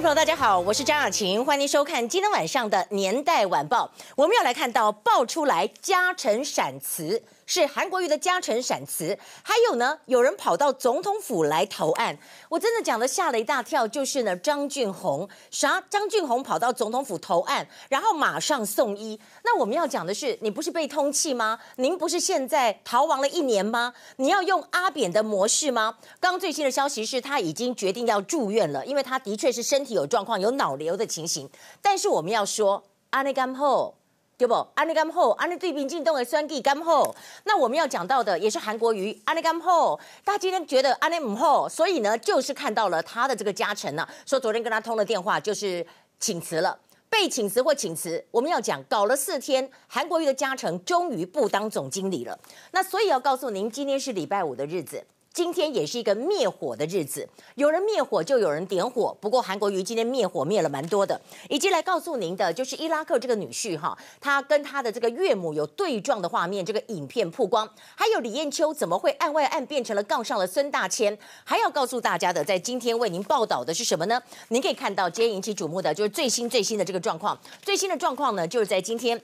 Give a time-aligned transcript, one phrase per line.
[0.00, 3.84] 朋友，大家好，我是张雅琴，欢迎收看今天晚上的《年代晚报》。
[4.14, 7.20] 我们要来看到爆出来家臣闪辞。
[7.48, 12.18] 是韩国瑜的家臣闪辞，还有呢，有人跑到总统府来投案，
[12.50, 13.88] 我真的讲的吓了一大跳。
[13.88, 15.82] 就是呢，张俊宏啥？
[15.88, 19.18] 张俊宏跑到总统府投案，然后马上送医。
[19.44, 21.58] 那我们要讲的是，你不是被通缉吗？
[21.76, 23.94] 您不是现在逃亡了一年吗？
[24.16, 25.96] 你要用阿扁的模式吗？
[26.20, 31.48] 刚最新的消息是他已经决定要住院了，因为他的确是身体有状况，有脑瘤的情形。
[31.80, 33.97] 但是我们要说，阿内甘后。
[34.38, 34.54] 对不？
[34.76, 37.12] 安利甘后，安利对民进党的选举甘后。
[37.42, 39.98] 那我们要讲到的也是韩国瑜，安利甘后。
[40.24, 45.84] 大家今天觉得安利母后，所以呢，就是看到了他的这个加成呢，说昨天跟他通了电话，就是
[46.20, 46.78] 请辞了，
[47.10, 48.24] 被请辞或请辞。
[48.30, 52.38] 我们要讲，搞了四天，韩国瑜的加成终于不当总经理了。
[52.70, 55.04] 那所以要告诉您，今天是礼拜五的日子。
[55.32, 59.16] 今天也是一个灭火的日子，有人灭火就有人点火。
[59.20, 67.68] 不过韩国瑜今天灭火灭了蛮多的，以及来告诉您的就是伊拉克这个女婿哈，他跟他的这个岳母有对撞的画面，这个影片曝光。
[67.94, 71.16] 还有李艳秋怎么会案外案变成了杠上了孙大千？
[71.44, 74.20] 还要告诉大家的，在今天为您报道的是什么呢？
[74.48, 77.38] 您可以看到今天引起瞩目的就是最新最新的这个状况。
[77.62, 79.20] 最新的状况呢，就是在今天，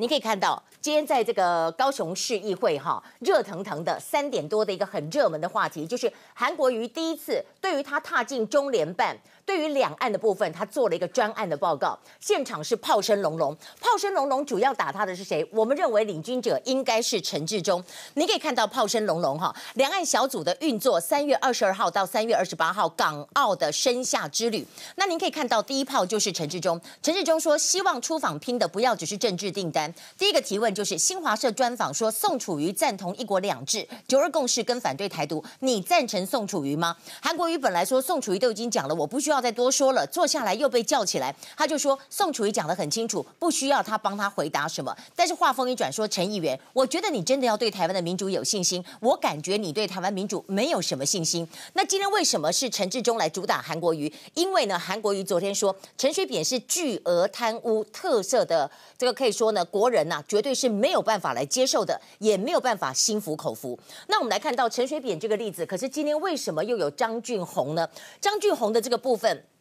[0.00, 0.62] 你可以看到。
[0.80, 11.98] 今天在这个高雄市议会哈，热腾腾的三点多的一个很热门的话题，就是韩国瑜第一次对于他踏进中联办，对于两岸的部分，他做了一个专案的报告。
[12.20, 15.42] 现场是炮声隆隆，炮声隆隆，主要打他的是谁？
[15.50, 17.82] 我们认为领军者应该是陈志忠。
[18.12, 24.64] 你可以看到炮声隆隆哈，两岸小组的运作，三月二十二号到三月二十八号，港澳的生夏之旅。
[24.96, 29.92] 那您可以看到第一炮就是陈志忠，陈志忠说希望出访拼的不要只是政治订单。
[30.16, 30.68] 第一个提问。
[30.78, 36.94] 就是新华社专访说，宋楚瑜赞同一国两制、九二共识跟反对台独，你赞成宋楚瑜吗？
[37.20, 40.06] 韩国瑜本来说宋楚瑜都已经讲了，我不需要再多说了。
[40.06, 44.94] 坐下来又被叫起来，他就说宋楚瑜讲得很清楚，不需要他帮他回答什么。
[45.16, 51.48] 但是话锋一转，说陈议员，我觉得你真的要对台湾的民主有信心，我感觉你对台湾民主没有什么信心。
[51.72, 54.12] 那今天为什么是陈志忠来主打韩国瑜？
[54.34, 60.54] 因为呢，韩国瑜昨天说陈水扁是巨额贪污特色的，这个可以说呢，国人呐、绝对。
[60.58, 63.78] 是没有办法来接受的，也没有办法心服口服。
[64.08, 67.88] 那我们来看到陈水扁这个例子，可是今天为什么又有张俊宏呢？
[68.20, 69.27] 张俊宏的这个部分。
[69.28, 69.57] 份。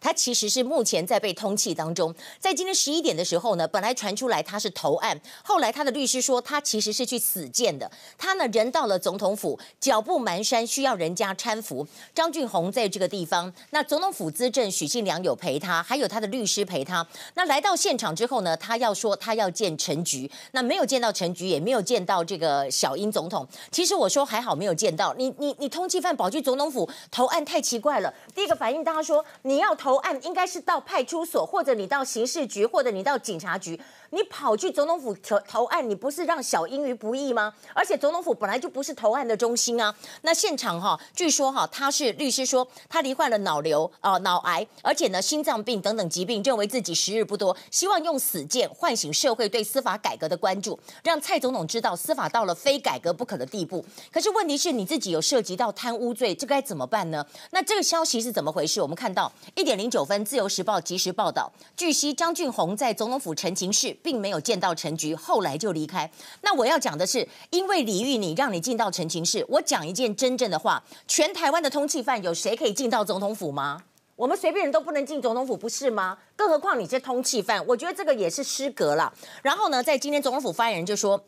[0.00, 7.90] 他其实是目前在被通缉当中，在今天十一点的时候呢，本来传出来他是投案，后来他的律师说他其实是去死见的。
[8.16, 11.84] 他呢人到了总统府，脚步蹒跚，需要人家搀扶。
[12.14, 17.04] 张俊宏在这个地方，那总统府资政许信良有陪他，还有他的律师陪他。
[17.34, 23.44] 那来到现场之后呢，他要说他要见陈菊，那没有见到陈菊，也没有见到这个小英总统。
[23.72, 28.14] 其实我说还好没有见到你，你你通缉犯跑去总统府投案太奇怪了。
[28.32, 29.87] 第一个反应，大家说你要投。
[29.88, 33.80] 投案应该是到派出所，或者你到刑事局，或者你到警察局。
[34.10, 37.52] 你跑去总统府投投案，你不是让小英于不义吗？
[37.74, 39.94] 而且总统府本来就不是投案的中心啊。
[40.22, 53.84] 那现场哈，据说哈，他是律师说他罹患了脑瘤啊、脑癌，而且呢心脏病等等疾病，认为自己时日不多，希望用死谏唤醒社会对司法改革的关注，让蔡总统知道司法到了非改革不可的地步。
[54.10, 57.26] 可是问题是你自己有涉及到贪污罪，这该怎么办呢？
[57.50, 58.80] 那这个消息是怎么回事？
[58.80, 63.97] 我们看到一点零九分，《自由时报》即时报道，据悉张俊宏在总统府陈情室。
[64.02, 66.10] 并没有见到陈菊，后来就离开。
[66.42, 69.44] 那我要讲的是，因为李玉你，让你进到陈情室。
[69.48, 73.82] 我讲一件真正的话：全台湾的通缉犯有谁可以进到总统府吗？
[74.16, 76.18] 我们随便人都不能进总统府，不是吗？
[76.34, 79.12] 更何况你是通缉犯，我觉得这个也是失格了。
[79.42, 81.24] 然后呢，在今天总统府发言人就说。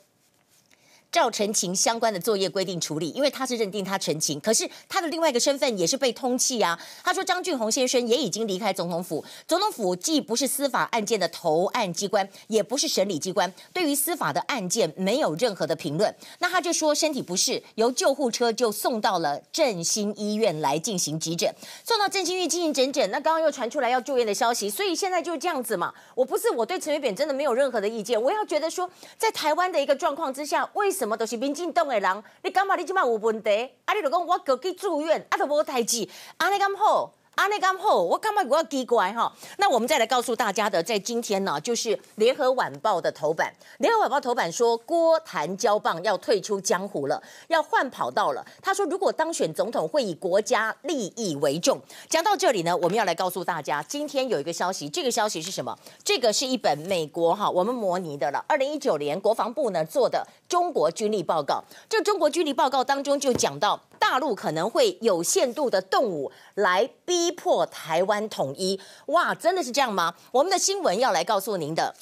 [1.12, 6.78] 照陈情相关的作业规定处理，因为他是认定他陈情，可是他的另外一个身份也是被通缉啊。
[7.02, 16.14] 他说张俊宏先生也已经离开总统府，总统府既不是司法案件的投案机关，也不是审理机关，对于司法的案件没有任何的评论。
[16.38, 21.52] 那他就说身体不适，由救护车就送到了振兴医院来进行急诊，
[21.84, 23.10] 送到振兴医院进行诊诊。
[23.10, 25.92] 那刚刚又传出来要住院的消息，所以现在就是这样子嘛。
[26.14, 30.88] 我不是我对陈水扁真的没有任何的意见，我要觉得说在台湾的一个状况之下，为？
[31.00, 33.50] 什么都是民进党的人，你感觉你即马有问题？
[33.86, 36.06] 啊，你就讲我过去住院，啊，都无代志，
[36.36, 37.14] 安尼咁好。
[37.40, 39.32] 阿内刚后，我干嘛我要奇怪哈？
[39.56, 43.50] 那我们再来告诉大家的，在今天呢，就是联合晚报的头版。
[43.78, 48.44] 联合晚报头版说，郭谭交棒要退出江湖了，要换跑道了。
[48.60, 51.80] 他说，如果当选总统，会以国家利益为重。
[52.10, 55.74] 讲到这里呢，我们要来告诉大家，今天有一个消息，这个消息是什么？
[56.04, 61.64] 这个是一本美国哈我们模拟的了，二零一九年国防部呢做的中国军力报告。
[61.88, 63.80] 这中国军力报告当中就讲到。
[64.00, 68.80] 大陆可能会有限度的动武来逼迫台湾统一。
[69.06, 70.16] 哇，真的是这样吗？
[70.32, 71.94] 我们的新闻要来告诉您的，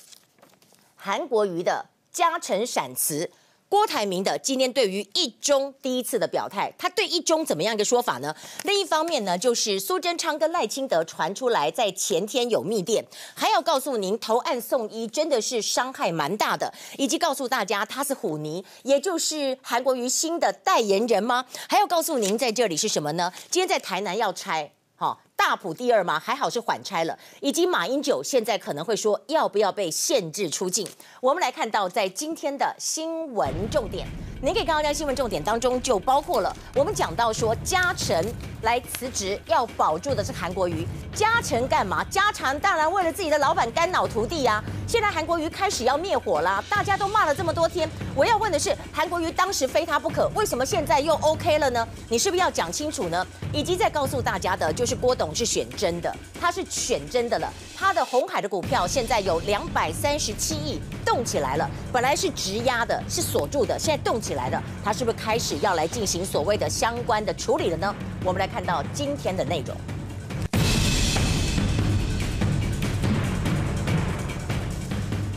[0.97, 3.31] 韩国瑜的加成闪辞。
[3.69, 8.35] 郭台铭的今天对于一中第一次的表态，他对一中怎么样一个说法呢？
[8.65, 13.05] 另一方面呢，就是苏贞昌跟赖清德传出来在前天有密电，
[13.35, 21.45] 还要告诉您投案送医真的是伤害蛮大的，以及告诉大家他是虎尼，也就是韩国瑜新的代言人吗？
[21.69, 23.31] 还要告诉您在这里是什么呢？
[23.51, 25.21] 今天在台南要拆，好。
[25.39, 26.19] 大埔第二吗？
[26.19, 30.85] 还好是缓拆了，以及马英九现在可能会说要不要被限制出境。
[31.21, 34.05] 我们来看到在今天的新闻重点，
[34.43, 38.21] 您可以看到在新闻重点当中就包括了我们讲到说嘉诚
[38.63, 42.05] 来辞职要保住的是韩国瑜，嘉诚干嘛？
[42.11, 51.87] 嘉诚当然为了自己的老板肝脑涂地呀、现在韩国瑜开始要灭火啦，大家都骂了这么多天，我要问的是韩国瑜当时非他不可，为什么现在又 OK 了呢？
[52.09, 53.25] 你是不是要讲清楚呢？
[53.53, 55.28] 以及再告诉大家的就是郭董。
[55.35, 57.53] 是选真的，他是选真的了。
[57.77, 64.63] 他的红海的股票现在有两百三十七亿动起来了，本来是质押的，是锁住的，现在动起来了。
[64.85, 67.95] 他是不是开始要来进行所谓的相关的处理了呢？
[68.25, 69.77] 我们来看到今天的内容。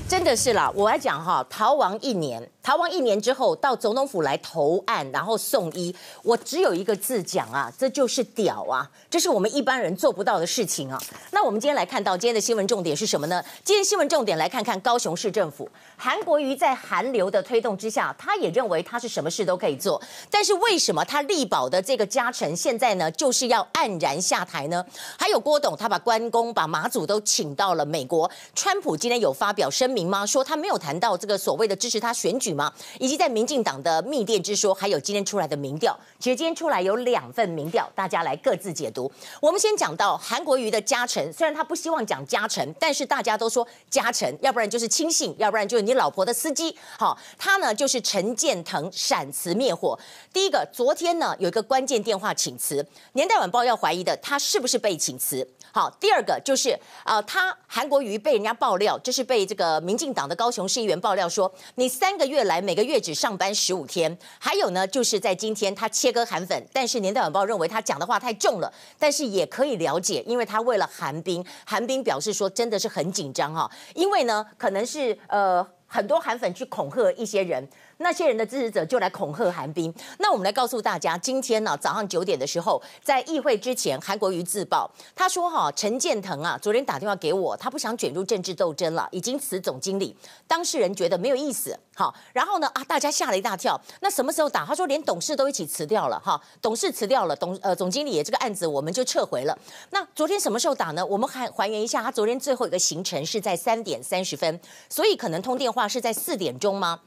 [0.07, 2.49] 真的是啦，我来讲哈，逃亡一年。
[2.63, 5.93] 逃亡一年之后，到总统府来投案，然后送医。
[6.21, 8.87] 我只有一个字讲啊，这就是屌啊！
[9.09, 11.01] 这是我们一般人做不到的事情啊。
[11.31, 13.43] 那我们今天来看到今天的新闻重点是什么呢？
[13.63, 15.67] 今天新闻重点来看看高雄市政府，
[15.97, 19.99] 韩国瑜在韩流的推动之下，他也认为他是什么事都可以做。
[20.29, 24.85] 但是为什么他力保的这个嘉诚现在呢，就是要黯然下台呢？
[25.17, 28.29] 还有郭董，他把关公、把马祖都请到了美国。
[28.53, 30.23] 川普今天有发表声明吗？
[30.23, 32.50] 说他没有谈到这个所谓的支持他选举。
[32.53, 32.71] 吗？
[32.99, 39.11] 以及在民进党的密电之说，还有今天出来的民调，其实今天出来有两份民调，大家来各自解读。
[39.39, 46.75] 我们先讲到韩国瑜的加成，虽然他不希望讲加成，但是大家都说加成，要不然就是亲信，要不然就是你老婆的司机。
[46.97, 49.97] 好，他呢就是陈建腾闪辞灭火。
[50.33, 55.47] 第一个，昨天呢有一个关键电话请辞，年代晚报要怀疑的他是不是被请辞？
[55.73, 64.17] 好，第二个就是啊、他韩国瑜被人家爆料，就是被这个民进党的高雄市议员爆料说，你三个月来每个月只上班十五天。
[64.39, 77.67] 还有呢，就是在今天他切割韩粉，但是年代晚报认为他讲的话太重了，但是也可以了解，因为他为了韩冰，韩冰表示说真的是很紧张哈，因为呢可能是呃很多韩粉去恐吓一些人。
[78.01, 79.93] 那些人的支持者就来恐吓韩冰。
[80.19, 90.15] 那我们来告诉大家，今天呢早上九点的时候，在议会之前，韩国瑜自爆，他说哈陈建腾啊，昨天打电话给我，他不想卷入政治斗争了，已经辞总经理。
[90.47, 93.79] 当事人觉得没有意思，好，然后呢啊，大家吓了一大跳。
[94.01, 94.65] 那什么时候打？
[94.65, 99.57] 他说连董事都一起辞掉了哈，董事辞掉了，董呃总经理也这个案子我们就撤回了。
[99.91, 101.05] 那昨天什么时候打呢？
[101.05, 104.59] 我们还还原一下，他昨天最后一个行程是在三点三十分，
[104.89, 107.01] 所以可能通电话是在四点钟吗？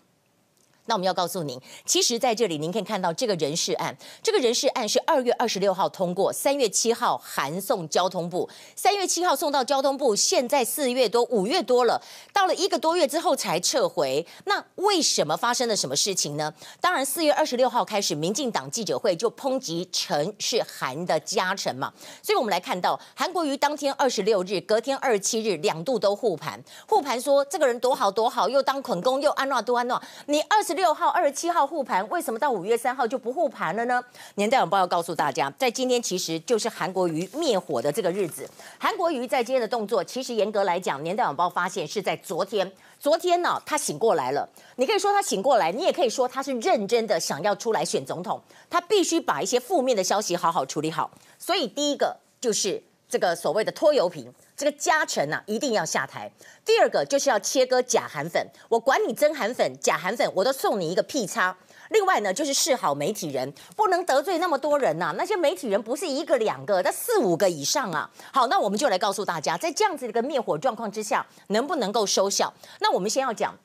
[0.86, 8.46] 那我们要告诉您，其实在这里您可以看到这个人事案，这个人事案是二月二十六号通过，三月七号函送交通部，
[8.76, 12.03] 三月七号送到交通部，现在四月多五月多了，
[12.34, 14.26] 到了一个多月之后才撤回。
[14.44, 16.53] 那为什么发生了什么事情呢？
[16.82, 21.91] 当然，四月二十六号开始，民进党记者会就抨击陈是韩的家臣嘛，
[22.22, 30.73] 所以我们来看到韩国瑜当天二十六日，隔天二十七日两度都护盘，护盘说这个人多好多好，又当捆工又安诺多安诺，你二十。
[30.74, 34.02] 六号、二十七号护盘，为什么到五月三号就不护盘了呢？
[34.34, 38.48] 年代晚报要告诉大家，在今天其实就是韩国瑜灭火的这个日子。
[38.78, 42.70] 韩国瑜在今天的动作，其实严格来讲，年代晚报发现是在昨天。
[43.00, 44.48] 昨天呢，他醒过来了。
[44.76, 48.40] 你可以说他醒过来，你也可以说他是认真的想要出来选总统。
[48.70, 51.10] 他必须把一些负面的消息好好处理好。
[51.38, 52.82] 所以第一个就是
[53.14, 54.28] 这个所谓的拖油瓶。
[54.56, 56.28] 这个加成啊，一定要下台。
[56.64, 61.56] 第二个就是要切割假韩粉，我管你真韩粉、假韩粉，我都送你一个屁叉。
[61.90, 65.14] 另外呢，就是示好媒体人，不能得罪那么多人呐、啊。
[65.16, 68.10] 那些媒体人不是一个两个，那四五个以上啊。
[68.32, 72.52] 好，那我们就来告诉大家，在这样子的一个灭火状况之下，能不能够收效？
[72.80, 73.56] 那我们先要讲。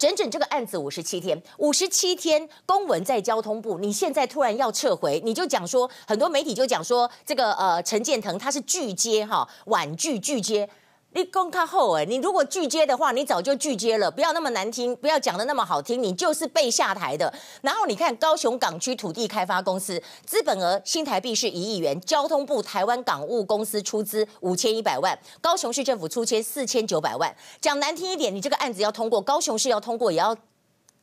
[0.00, 10.66] 整整这个案子五十七天，五十七天公文在交通部，你现在突然要撤回，你就讲说，很多媒体就讲说，这个呃陈建腾他是拒接哈，婉拒拒接。
[11.12, 17.32] 你功他厚哎，你如果拒接的话，你早就拒接了，不要那么难听，不要讲的那么好听，你就是被下台的。
[17.62, 27.34] 然后你看高雄港区土地开发公司，资本额新台币是一亿元，交通部台湾港务公司出资五千一百万，高雄市政府出资四千九百万。
[27.60, 30.36] 讲难听一点，你这个案子要通过，高雄市要通过也要。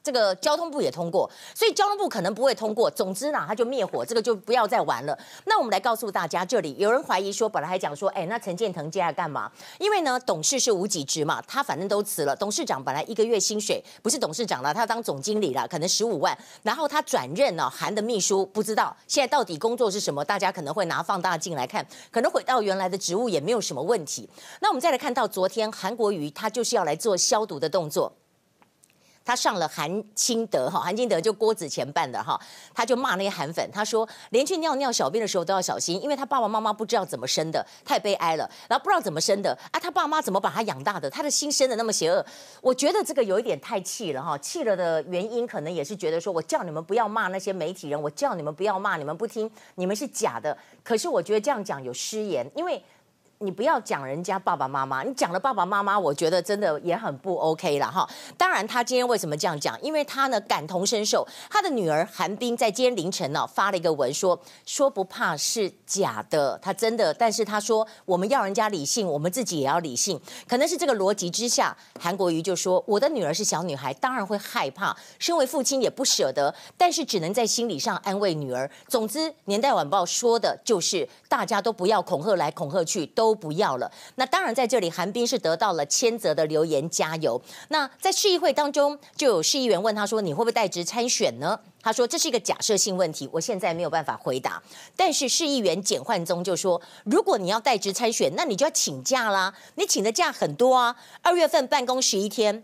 [0.08, 2.90] 这个交通部也通过，所以交通部可能不会通过。
[2.90, 5.20] 总之呢，他就灭火，这个就不要再玩了。
[5.44, 9.52] 那我们来告诉大家，这里有人怀疑说，本来还讲说，哎，那陈建腾接下来干嘛？
[9.80, 12.34] 因为呢，董事是无给职嘛，他反正都辞了。
[12.34, 16.38] 董事长本来一个月薪水不是董事长了，他当总经理了，可能十五万。
[16.64, 20.24] 然后他转任了韩的秘书，不知道现在到底工作是什么？
[20.24, 24.30] 大家可能会拿放大镜来看，可能回到原来的职务也没有什么问题。
[24.62, 28.14] 那我们再来看到昨天韩国瑜他就是要来做消毒的动作。
[29.28, 32.40] 他上了韩清德哈，韩清德就郭子乾办的哈，
[32.74, 42.26] 他就骂那些韩粉，他说连去尿尿小便的时候都要小心，因为他爸爸妈妈不知道怎么生的，太悲哀了，然后不知道怎么生的啊，他爸妈怎么把他养大的，他的心生的那么邪恶，
[42.62, 52.82] 我觉得这个有一点太气了哈，气了的原因可能也是觉得说我叫你们不要骂那些媒体人，我叫你们不要骂，你们不听，你们是假的，可是我觉得这样讲有失言，因为。
[53.39, 58.08] 你不要讲人家爸爸妈妈，你讲了爸爸妈妈，我觉得真的也很不 OK 了哈。
[58.36, 59.79] 当然，他今天为什么这样讲？
[59.79, 70.20] 因为他呢感同身受，他的女儿韩冰在今天凌晨呢发了一个文说，说不怕是假的，他真的，但是他说我们要人家理性，我们自己也要理性。
[70.48, 78.67] 可能是这个逻辑之下，韩国瑜就说我的女儿是小女孩，当然会害怕，身为父亲也不舍得，但是只能在心理上安慰女儿。
[78.88, 83.27] 总之，年代晚报说的就是大家都不要恐吓来恐吓去，都。
[83.28, 83.92] 都不要了。
[84.16, 87.42] 那当然，在这里，韩冰是得到了千泽的留言加油。
[87.68, 94.64] 那在市议会当中，就有市议员问他说：“你会不会代职参选呢？”他说：“这是一个假设性问题，我现在没有办法回答。”
[94.96, 99.54] 但是市议员简焕宗就说：“如果你要代职参选，那你就要请假啦。
[99.76, 102.64] 你请的假很多啊，二月份办公十一天。”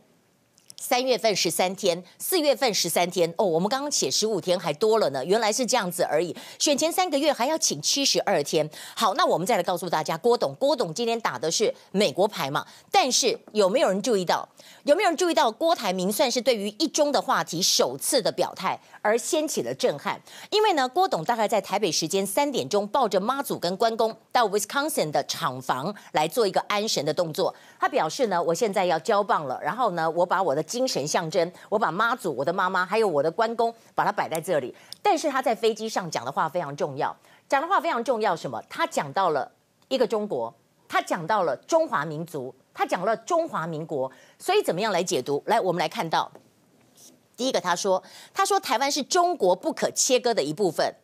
[0.85, 6.35] 三月份十三天，四月份十三天哦，我们刚刚写十五天还多了呢，原来是这样子而已。
[6.59, 8.69] 选前三个月还要请七十二天。
[8.93, 12.67] 好，那我们再来告诉大家，郭董，郭董今天打的是美国牌嘛？
[12.91, 14.49] 但是有没有人注意到？
[14.83, 20.19] 有没有人注意到郭台铭算是对于一中的话题首次的表态，而掀起了震撼？
[20.49, 27.53] 因为呢，郭董大概在台北时间三点钟，抱着妈祖跟关公到 Wisconsin 的厂房来做一个安神的动作。
[27.77, 34.73] 他表示呢，我现在要交棒了，然后呢，我把我的精神象征，我把妈祖、我的妈妈还有我的关公，把它摆在这里。
[35.01, 37.15] 但是他在飞机上讲的话非常重要，
[37.47, 38.33] 讲的话非常重要。
[38.33, 38.59] 什么？
[38.69, 39.51] 他讲到了
[39.89, 40.51] 一个中国，
[40.87, 42.55] 他讲到了中华民族。
[42.75, 45.43] 他讲了中华民国，所以怎么样来解读？
[45.45, 46.31] 来，我们来看到
[47.43, 48.01] 第一个，他说
[48.33, 50.95] ：“他说台湾是中国不可切割的一部分，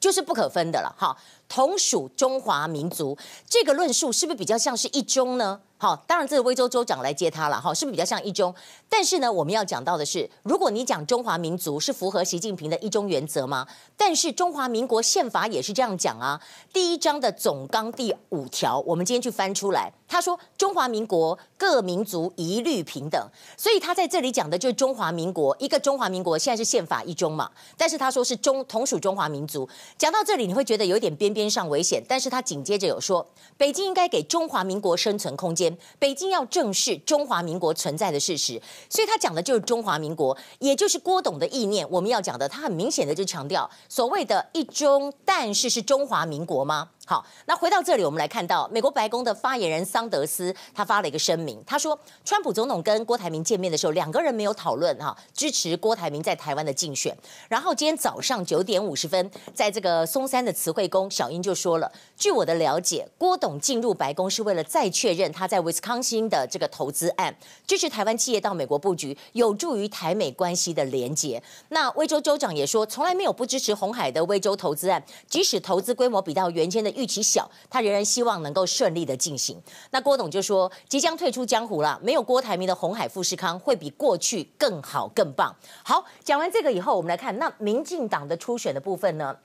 [0.00, 1.14] 就是不可分的了。”哈，
[1.50, 5.60] 同属中华民族，这个论述是不是比较像是一中呢？
[5.76, 8.54] 好，当然这个威州州长来接他了，哈，是不是比较像一中？
[8.88, 13.68] 但是呢，我们要讲到的是，如果你讲中华民族是符合习近平的一中原则吗？
[13.98, 16.40] 但是中华民国宪法也是这样讲啊，
[16.72, 35.76] 第一章的总纲第五条，我们今天去翻出来，他说中华民国各民族一律平等，所以他在这里讲的就是中华民国一个中华民国现在是宪法一中嘛，但是他说是中同属中华民族，讲到这里你会觉得有点边边上危险，但是他紧接着有说，北京应该给中华民国生存空间。
[35.98, 41.86] 北京要正视中华民国存在的事实，所以他讲的就是中华民国，也就是郭董的意念。
[41.90, 46.90] 我们要讲的，他很明显的就强调所谓的一中，但是是中华民国吗？
[47.08, 57.16] 好，那回到这里，我们来看到美国白宫的发言人桑德斯，他发了一个声明，他说，川普总统跟郭台铭见面的时候，两个人没有讨论哈支持郭台铭在台湾的竞选。
[57.48, 67.32] 然后今天早上九点五十分，在这个松山的慈惠宫，小英就说了，据我的了解，郭董进入白宫是为了再确认他在威斯康星的这个投资案，
[67.68, 71.40] 支持台湾企业到美国布局，有助于台美关系的连结。
[71.68, 76.95] 那威州州长也说，从来没有不支持红海的威州投资案，即使投资规模比到原先的。
[76.96, 79.60] 预期小，他仍然希望能够顺利的进行。
[79.90, 85.54] 那郭董就说，即将退出江湖了，没有郭台铭的红海富士康会比过去更好更棒。
[85.84, 89.36] 好，讲完这个以后，我们来看那民进党的初选的部分呢？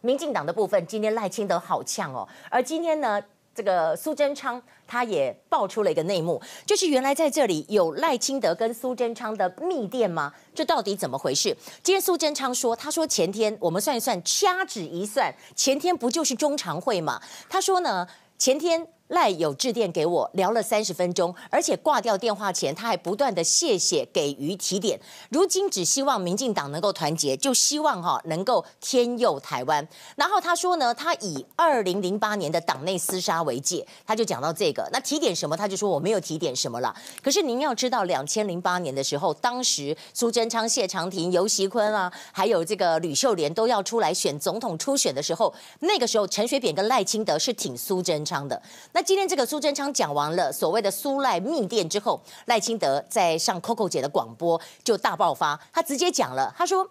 [0.00, 3.22] 民进党的部分，今天赖清德好呛哦，而今天呢？
[3.56, 10.30] 这个苏贞昌他也爆出了一个内幕，就是原来在这里有赖清德跟苏贞昌的密电吗？
[10.54, 11.56] 这到底怎么回事？
[11.82, 17.18] 今天苏贞昌说，他说前天我们算一算，掐指一算，前天不就是中常会吗？
[17.48, 18.86] 他说呢，前天。
[19.08, 24.98] 赖有致电给我，聊了三十分钟，而且挂掉电话前，他还不断的谢谢给予提点。
[25.30, 29.86] 如今只希望民进党能够团结，就希望哈能够天佑台湾。
[30.16, 34.88] 然后他说呢，他以二零零八年的党内厮杀为戒，他就讲到这个。
[34.92, 35.56] 那提点什么？
[35.56, 36.94] 他就说我没有提点什么了。
[37.22, 48.60] 可是您要知道，两千零八年的时候，当时苏贞昌、谢长廷、游锡堃啊，还有这个吕秀莲都要出来选总统初选的时候，那个时候陈水扁跟赖清德是挺苏贞昌的。
[48.96, 56.88] 那今天这个苏贞昌讲完了所谓的苏赖密电之后，赖清德在上 Coco 姐的广播就大爆发，他直接讲了，他说。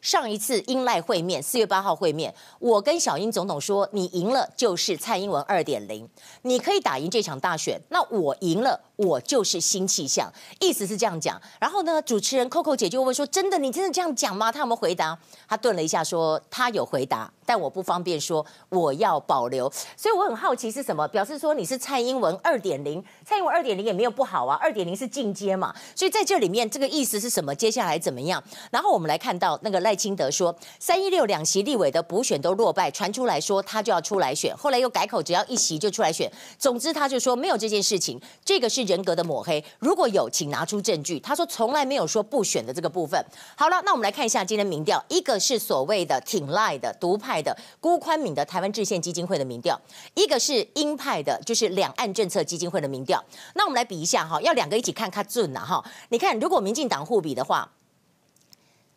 [0.00, 6.08] 上一次英赖会面，四月八号会面，我跟小英总统说，你赢了就是蔡英文二点零，
[6.42, 11.40] 你可以打赢这场大选，那我赢了，我就是新气象，意思是这样讲。
[11.60, 14.50] 然后呢，主持人 Coco 姐就问说，真的，你真的这样讲吗？
[14.50, 15.16] 他有没有回答？
[15.46, 17.32] 他顿了一下说，他有回答。
[17.46, 27.54] 但我不方便说，我要保留，所以我很好奇是什么，表示说你是蔡英文二点零，蔡英文二点零也没有不好啊，二点零是进阶嘛，所以在这里面这个意思是什么？
[27.54, 28.42] 接下来怎么样？
[28.70, 36.30] 然后我们来看到那个赖清德说，三一六两席立委的补选都落败，传出来说他就要出来选，后来又改口，只要一席就出来选。
[36.58, 41.20] 总之他就说没有这件事情，这个是人格的抹黑，如果有，请拿出证据。
[41.20, 43.24] 他说从来没有说不选的这个部分。
[43.56, 47.38] 好了，那我们来看一下今天民调，一个是所谓的挺赖的独派。
[47.38, 49.80] 的辜宽敏的台湾制宪基金会的民调，
[50.14, 53.24] 一个是鹰派的，就是两岸政策基金会的民调。
[53.54, 55.84] 那我们来比一下哈，要两个一起看看准了哈。
[56.08, 57.70] 你看，如果民进党互比的话，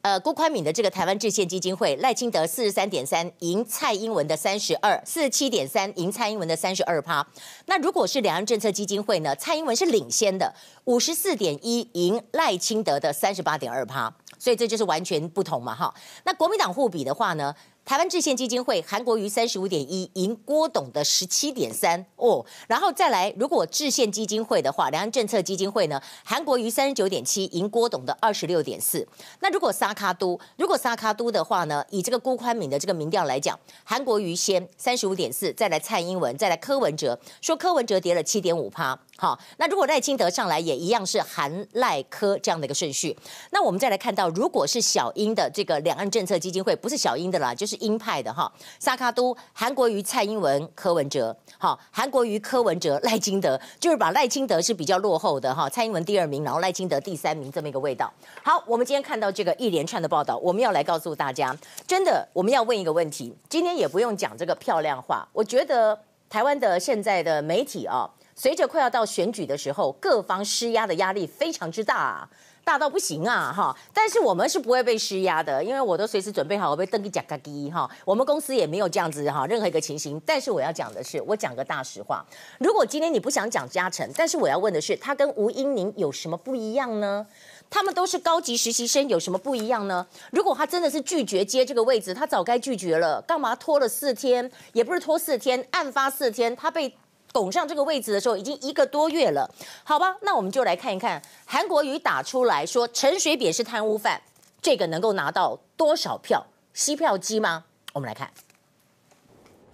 [0.01, 7.25] 呃，郭宽敏的这个台湾制宪基金会，赖清德四十三点三赢蔡英文的三十二，四十七点三赢蔡英文的三十二趴。
[7.67, 10.51] 那如果是两岸政策基金会呢，蔡英文是领先的
[10.85, 15.93] 五十四点一赢赖清德的三十八点二趴，所以这就是完全不同嘛哈。
[16.23, 17.53] 那国民党互比的话呢？
[17.83, 29.05] 台湾制宪基金会韩国瑜三十五点一赢郭董的十七点三哦，然后再来，如果制宪基金会的话，两岸政策基金会呢，韩国瑜三十九点七赢郭董的二十六点四。
[29.39, 38.97] 那如果撒卡都，如果撒卡都的话呢，以这个辜宽敏的这个民调来讲，韩国瑜先三十五点四，再来蔡英文，再来柯文哲，说柯文哲跌了七点五趴。
[39.21, 43.15] 好，那如果赖清德上来也一样是韩赖柯这样的一个顺序。
[43.51, 48.51] 那我们再来看到，如果是小英的这个两岸政策基金会，不是小英的啦，就是鹰派的哈。
[48.79, 58.11] 萨卡都、韩国瑜、蔡英文、柯文哲，好，韩国瑜、柯文哲、赖清德，就是把赖清德是比较落后的哈，蔡英文第二名，然后赖清德第三名这么一个味道。
[58.41, 61.55] 好，我们今天看到这个一连串的报道，我们要来告诉大家，
[61.85, 68.09] 真的，我们要问一个问题，今天也不用讲这个漂亮话，我觉得台湾的现在的媒体啊。
[68.41, 72.27] 随着快要到选举的时候，各方施压的压力非常之大啊，
[72.63, 73.77] 大到不行啊哈！
[73.93, 77.87] 但是我们是不会被施压的，因为我都随时准备好我被登记假嘎滴哈。
[78.03, 80.19] 我们公司也没有这样子哈，任何一个情形。
[80.25, 82.25] 但是我要讲的是，我讲个大实话，
[82.57, 87.23] 如果今天你不想讲嘉诚，但是我要问的是，他跟吴英宁有什么不一样呢？
[87.69, 90.03] 他们都是高级实习生，有什么不一样呢？
[90.31, 94.51] 如果他真的是拒绝接这个位置，他早该拒绝了，干嘛拖了四天？
[94.73, 96.91] 也不是拖四天，案发四天，他被。
[97.33, 99.49] 拱上这个位置的时候，已经一个多月了，
[99.83, 100.17] 好吧？
[100.21, 104.21] 那我们就来看一看韩国瑜打出来说陈水扁是贪污犯，
[104.61, 106.45] 这个能够拿到多少票？
[106.73, 107.63] 吸票机吗？
[107.93, 108.29] 我们来看，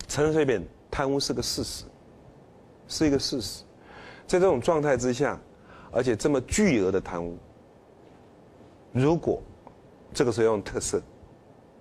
[0.07, 1.85] 陈水扁贪污是个事实，
[2.87, 3.63] 是一个事实。
[4.27, 5.39] 在这种状态之下，
[5.91, 7.37] 而且这么巨额的贪污，
[8.91, 9.41] 如果
[10.13, 11.01] 这个时候用特色，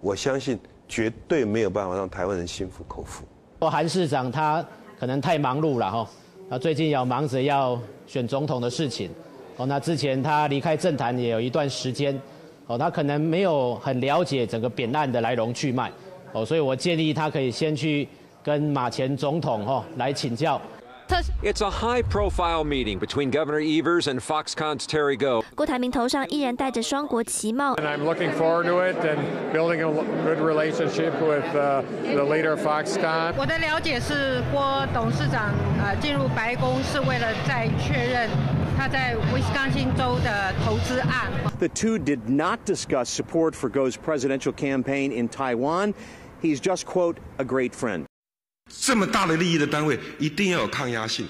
[0.01, 0.59] 我相信
[0.89, 3.25] 绝对没有办法让台湾人心服口服。
[3.69, 4.65] 韩市长他。
[4.99, 6.09] 可能太忙碌了哈，
[6.49, 9.11] 那最近要忙着要选总统的事情，
[9.57, 12.19] 哦，那之前他离开政坛也有一段时间，
[12.67, 15.91] 哦，他可能没有很了解整个扁案的来龙去脉，
[16.33, 18.09] 哦，所以我建议他可以先去
[18.43, 20.61] 跟马前总统哈来请教。
[21.44, 25.44] It's a high-profile meeting between Governor Evers and Foxconn's Terry Go.
[25.56, 27.76] 郭台铭头上依然戴着双国旗帽。
[27.76, 29.20] And I'm looking forward to it and
[29.52, 29.92] building a
[30.24, 31.84] good relationship with the
[32.24, 33.34] leader Foxconn.
[33.38, 35.54] 我的了解是，郭董事长
[35.84, 38.30] 呃进入白宫是为了再确认
[38.78, 41.30] 他在威斯康星州的投资案。
[41.60, 45.94] The two did not discuss support for Go's presidential campaign in Taiwan.
[46.42, 48.06] He's just quote a great friend.
[48.69, 51.27] 这么大的利益的单位，一定要有抗压性，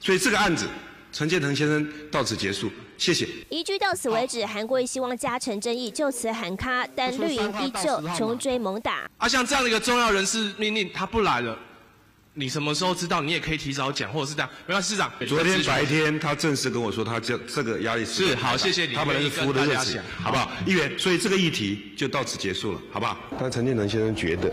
[0.00, 0.66] 所以这个案子，
[1.12, 3.28] 陈建腾先生到此结束，谢谢。
[3.50, 9.10] 移居到此为止，韩国瑜希望加成争议就此喊卡，但绿营依旧穷追猛打。
[9.18, 11.58] 啊，像这样的一个重要人事命令，他不来了，
[12.34, 13.20] 你什么时候知道？
[13.20, 14.48] 你也可以提早讲，或者是这样。
[14.66, 15.10] 没关系，市长。
[15.26, 18.94] 昨天白天他正式跟我说，他这这个压力是，是好，谢谢你。
[18.94, 20.50] 他本来是服务的日子，好不好？
[20.66, 23.16] 议员，所以这个议题就到此结束了，好不好？
[23.38, 24.52] 但陈建腾先生觉得。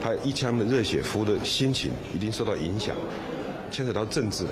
[0.00, 2.96] 他一腔的热血服务的心情一定受到影响，
[3.70, 4.50] 牵扯到政治了，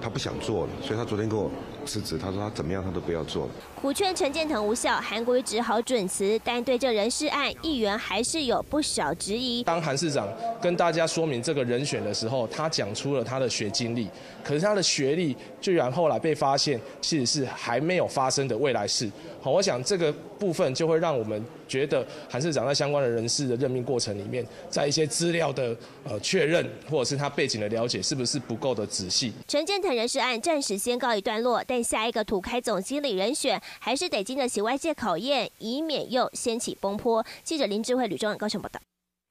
[0.00, 1.50] 他不想做了，所以他昨天跟我
[1.86, 3.52] 辞职，他说他怎么样他都不要做了。
[3.80, 9.62] 苦劝陈建腾无效，韩国瑜只好准辞，但对这人事案，议员还是有不少质疑。
[9.62, 10.28] 当韩市长
[10.60, 14.08] 跟大家说明这个人选的时候，他讲出了他的学经历，
[14.42, 19.08] 可是他的学历居然后来被发现其实是还没有发生的未来事。
[19.40, 29.32] 好，我想这个部分就会让我们觉得韩市长在相关的人事的任命过程里面，在一些资料的呃确认或者是他背景的了解是不是不够的仔细。
[29.46, 37.24] 陈建腾人事案暂时先告一段落，但下一个土开总经理人选还是得经得起外界考验，以免又掀起风波。
[37.42, 38.80] 记者林智慧、吕中远高雄报道。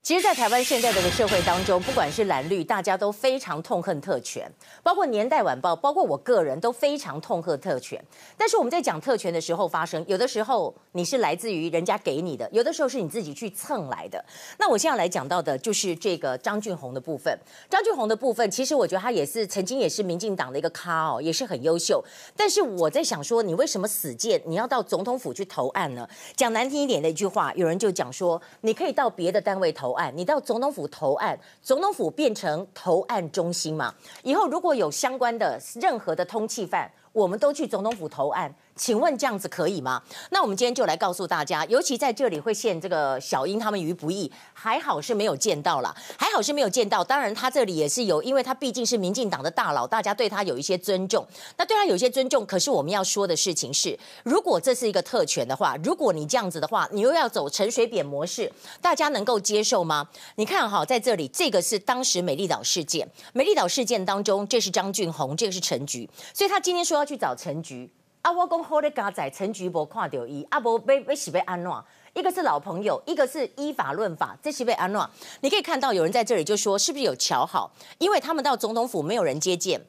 [0.06, 4.48] 其实，在台湾现在这个社会当中，不管是蓝绿，大家都非常痛恨特权，
[4.84, 8.00] 包括《年代晚报》，包括我个人都非常痛恨特权。
[8.38, 14.24] 但是我们在讲特权的时候，发生有的时候你是来自于人家给你的，有的时候是你自己去蹭来的。
[14.60, 17.36] 那我现在来讲到的就是这个张俊宏的部分。
[17.68, 22.06] 张俊宏的部分，其实我觉得他也是曾经也是民进党的一个咖哦，也是很优秀。
[22.38, 24.40] 但是我在想说，你为什么死贱？
[24.46, 26.08] 你要到总统府去投案呢？
[26.36, 29.95] 讲难听一点的一句话，有人就讲说，你可以到别的单位投。
[29.96, 33.94] 案，你到总统府投案，总统府变成投案中心嘛？
[34.24, 38.54] 以后如果有相关的任何的通缉犯，我们都去总统府投案。
[38.76, 40.02] 请问这样子可以吗？
[40.32, 47.04] 那我们今天就来告诉大家，尤其在这里会陷这个小英他们于不义，还好是没有见到了，还好是没有见到。
[47.04, 51.26] 当然他这里也是有，因为他毕竟是民进党的大佬，大家对他有一些尊重。
[51.58, 60.10] 那对他有一些尊重，可是我们要说的事情是，如果这是一个特权的话，如果你这样子的话，你又要走陈水扁模式，大家能够接受吗？
[60.36, 67.90] 你看哈，在这里这个是当时美丽岛事件，美丽岛事件当中，这是张俊宏，这个是陈菊，所以他今天说要去找陈菊。
[68.26, 71.72] 啊，我讲好的家仔陈菊博看到伊，啊无被被是被安怎？
[72.16, 75.00] 一个是老朋友，一个是依法论法，这是被安怎？
[75.42, 77.72] 你可以看到有人在这里就说，是不是有巧好？
[78.00, 79.80] 因为他们到总统府没有人接见。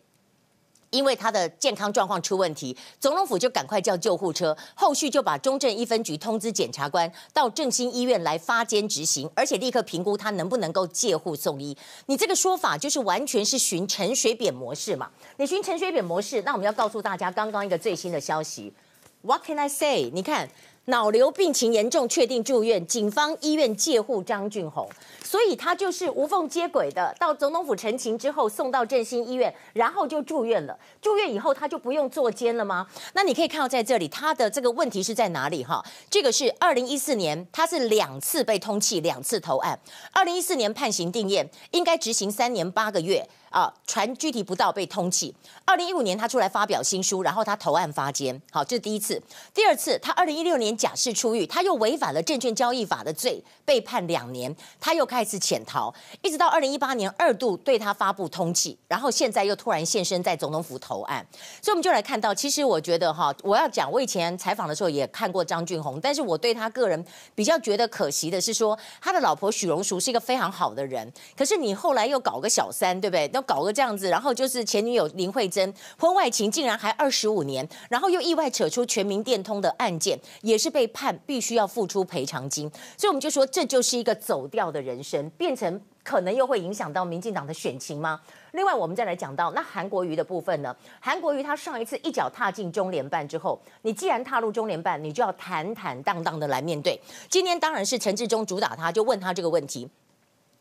[0.91, 11.77] 因为他的健康状况出问题，总统府就赶快叫救护车，后续就把中正一分局通知检察官到正兴医院来发监执行，而且立刻评估他能不能够借护送医。
[12.07, 15.11] 你这个说法就是完全是循陈水扁模式嘛？
[15.37, 18.73] 你循陈水扁模式，那我们要告诉大家刚刚一个最新的消息。
[19.23, 20.11] What can I say？
[20.13, 20.49] 你看。
[20.87, 22.85] 脑瘤病情严重，确定住院。
[22.87, 24.89] 警方医院借护张俊宏，
[25.21, 27.13] 所以他就是无缝接轨的。
[27.19, 30.79] 到总统府陈情之后，送到振兴医院，然后就住院了。
[31.03, 32.87] 住院以后，他就不用坐监了吗？
[33.15, 35.65] 那你可以看到在这里，他的这个问题是在哪里？
[35.65, 39.77] 哈，这个是二零一四年，他是两次被通缉，两次投案。
[40.13, 43.29] 二零一四年判刑定谳，应该执行三年八个月。
[43.51, 45.33] 啊，传具体不到被通缉。
[45.65, 48.41] 二零一五年他出来发表新书，然后他投案发监。
[48.51, 49.21] 好，这是第一次。
[49.55, 61.27] 第二次，他二零一六年假释出狱，他又违反了证券交易法的罪，被判两年，他又开始潜逃，一直到二零一八年二度对他发布通缉，然后现在又突然现身在总统府投案。
[61.63, 67.05] 所以我们就来看到，其实我觉得哈，我要讲，我以前采访的时候也看过张俊宏，但是我对他个人
[67.35, 73.27] 比较觉得可惜的是说，他的老婆许荣淑是一个非常好的人，可是你后来又搞个小三，对不对？
[73.37, 88.21] 要搞个这样子，然后就是前女友林慧珍婚外情竟然还二十五年，然后又意外扯出全民电通的案件，也是被判必须要付出赔偿金，所以我们就说这就是一个走掉的人生，变成可能又会影响到民进党的选情吗？
[88.53, 90.75] 另外，我们再来讲到那韩国瑜的部分呢？
[90.99, 96.99] 韩国瑜他上一次一脚踏进中联办之后，你既然踏入中联办，你就要坦坦荡荡的来面对。
[97.29, 99.87] 今天当然是陈志忠主打他，就问他这个问题，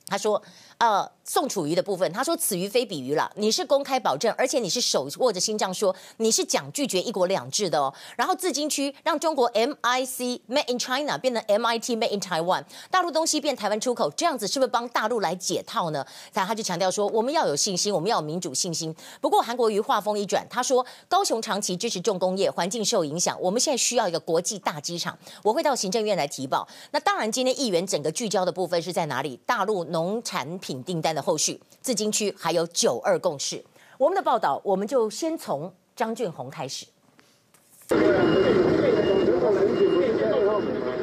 [0.07, 0.41] 他说。
[0.77, 3.31] 呃，宋楚瑜的部分，他说此鱼非彼鱼了。
[3.35, 7.93] 你是公开保证，而且你是手握着心脏说你是讲拒绝一国两制的哦。
[8.17, 16.05] 然后自金区让中国 MIC Made in China 变成 MIT Made in Taiwan，大陆东西变台湾出口，这样子是不是帮大陆来解套呢？
[16.33, 18.93] 他他就强调说，我们要有信心，我们要有民主信心。
[19.21, 26.67] 不过韩国瑜话锋一转，他说高雄长期支持重工业，环境受影响，我们现在需要一个国际大机场，我会到行政院来提报。
[26.91, 29.39] 那当然，今天议员整个聚焦的部分是在哪里？
[29.45, 33.63] 大陆农产品订单的后续，自金区还有九二共识。
[33.97, 36.85] 我们的报道，我们就先从张俊宏开始。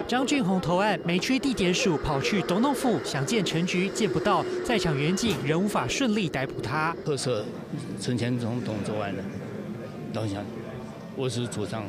[0.06, 6.94] 张俊宏投案没缺地检署跑去总统府想见陈局，见不到，在场员警仍无法顺利逮捕他。
[7.02, 7.42] 特赦
[7.98, 9.24] 陈前总统之外呢，
[10.12, 10.44] 等一下，
[11.16, 11.82] 我是主张。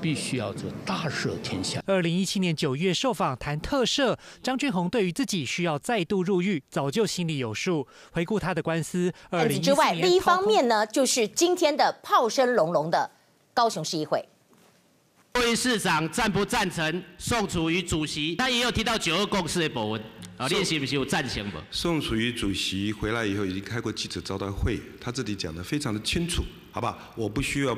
[0.00, 1.82] 必须要做大赦天下。
[1.86, 7.86] 二零一七年九月受访谈特赦，张俊宏对于自己需要再度入狱，早就心里有数。
[8.12, 13.10] 回顾他的官司，二零一四年之外，另一方面呢，就是今天的炮声隆隆的
[13.52, 14.24] 高雄市议会。
[15.32, 18.36] 各位市长赞不赞成宋楚瑜主席？
[18.36, 20.02] 他也有提到九二共识的部分
[20.38, 21.58] 啊，你是不是有赞成不？
[21.70, 26.96] 宋楚瑜主席回来以后已经开过记者招待会，他这里讲的非常的清楚，好吧？
[27.14, 27.76] 我不需要。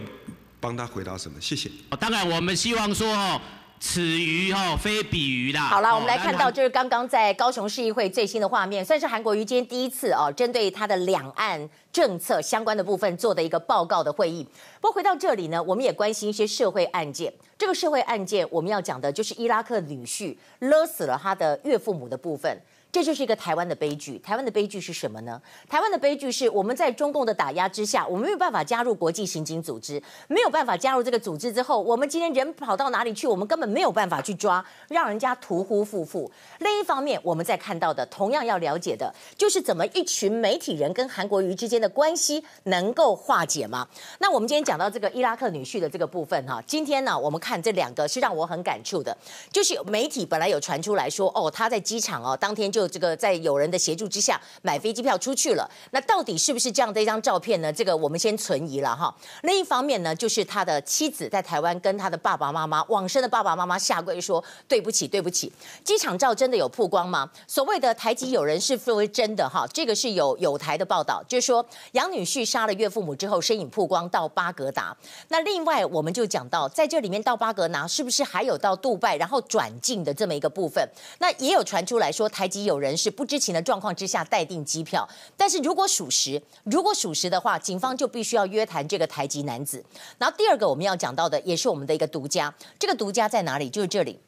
[0.61, 1.40] 帮他回答什么？
[1.40, 1.71] 谢谢。
[1.99, 3.40] 当然，我们希望说，
[3.81, 5.62] 此鱼哦，非彼鱼啦。
[5.62, 14.44] 好了，我们来看到就是刚刚在高雄市议会最新的画面，算是韩国瑜今天第一次哦，针对他的两岸政策相关的部分做的一个报告的会议。
[14.81, 17.33] 不过回到这里呢，我们也关心一些社会案件。
[17.57, 22.61] 这个社会案件我们要讲的就是伊拉克女婿勒死了他的岳父母的部分。
[22.90, 24.18] 这就是一个台湾的悲剧。
[24.20, 25.40] 台湾的悲剧是什么呢？
[25.68, 36.31] 台湾的悲剧是我们在中共的打压之下，我们没有办法加入国际刑警组织，没有办法加入这个组织之后，我们今天人跑到哪里去，我们根本没有办法去抓，让人家屠夫夫妇。
[36.61, 43.87] 另一方面，我们在看到的，同样要了解的，就是怎么一群媒体人跟韩国瑜之间的关系能够化解吗？
[44.18, 49.14] 那我们今天讲到这个伊拉克女婿的这个部分哈，今天呢，我们看这两个是让我很感触的，
[49.53, 52.78] 就是媒体本来有传出来说，哦，他在机场哦，当天就。
[52.79, 57.73] 就这个在有人的协助之下买飞机票出去了，那到底是不是这样的一张照片呢？
[57.73, 59.12] 这个我们先存疑了哈。
[59.43, 65.53] 另一方面呢，就是他的妻子在台湾跟他的爸爸妈妈往生的爸爸妈妈下跪说对不起对不起。
[65.83, 67.29] 机场照真的有曝光吗？
[67.49, 69.67] 所谓的台籍友人是否为真的哈？
[69.75, 74.97] 这个是有有台的报道，就是说杨女婿杀了岳父母之后身影曝光到巴格达。
[75.31, 80.88] 那另外我们就讲到在这里面到巴格达是不是还有到杜拜然后转进的这么一个部分？
[81.19, 82.68] 那也有传出来说台籍。
[82.69, 89.83] 有人是不知情的状况之下待订机票，但是如果属实，如果属实的话，警方就必须要约谈这个台籍男子。
[90.19, 93.71] 然后第二个我们要讲到的，也是我们的一个独家，这个独家在哪里？
[93.71, 94.21] 就是这里。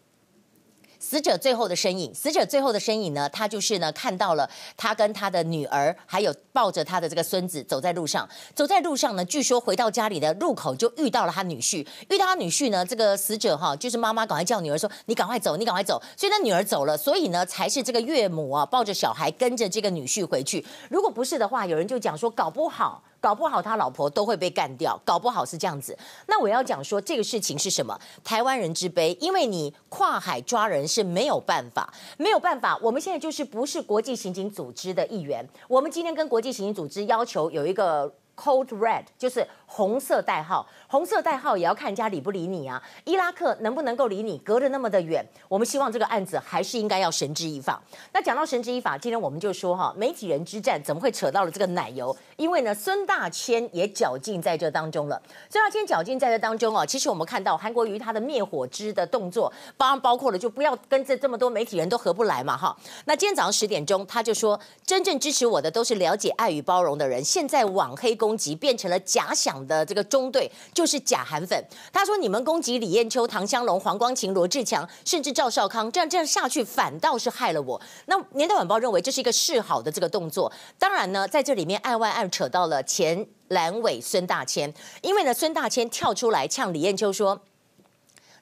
[1.01, 3.27] 死者最后的身影，死者最后的身影呢？
[3.31, 8.29] 他就是呢，看到了他跟他的女儿，还有抱着他的这个孙子走在路上。
[8.55, 11.85] 走在路上呢，据说回到家里的路口就遇到了他女婿。
[12.11, 20.65] 遇到他女婿呢，这个死者哈，就是妈妈赶快叫女儿说：“你赶快走，你赶快走。”所以那女儿走了，所以呢，才是这个岳母啊抱着小孩跟着这个女婿回去。
[20.91, 23.03] 如果不是的话，有人就讲说，搞不好。
[23.21, 25.97] 搞不好他老婆都会被干掉，搞不好是这样子。
[26.27, 27.99] 那我要讲说这个事情是什么？
[28.25, 32.77] 台湾人之悲，因为你跨海抓人是没有办法，没有办法。
[32.83, 39.47] 我们现在就是不是国际刑警组织的一员，我们今天跟国际刑警组织要求有一个 cold Red，就是。
[39.73, 42.83] 红色代号，红色代号也要看人家理不理你啊！
[43.05, 44.37] 伊拉克能不能够理你？
[44.39, 47.81] 隔得那么的远，我们希望这个案子还是应该要绳之以法。
[48.13, 52.15] 那讲到绳之以法，今天我们就说哈，媒体人之战怎么会扯到了这个奶油？
[52.37, 55.23] 因为呢，孙大千也绞尽在这当中了。
[55.49, 62.77] 孙大千绞尽在这当中啊，其实我们看到韩国瑜他的灭火之的动作，包包括了就不要跟这这么多媒体人都合不来嘛哈。
[63.05, 69.60] 那今天早上十点钟，他就说，真正支持我的都是了解爱与包容的人，现在网黑攻击变成了假想。
[69.67, 71.65] 的这个中队就是假韩粉。
[71.93, 80.53] 他说：“你们攻击李彦秋、唐湘龙、黄光琴、罗志强，甚至赵少康，这样这样下去，反倒是害了我。”那年代晚报认为这是一个示好的这个动作。
[80.79, 87.41] 当然呢，在这里面案外案扯到了前蓝委孙大千，因为呢，孙大千跳出来呛李彦秋说。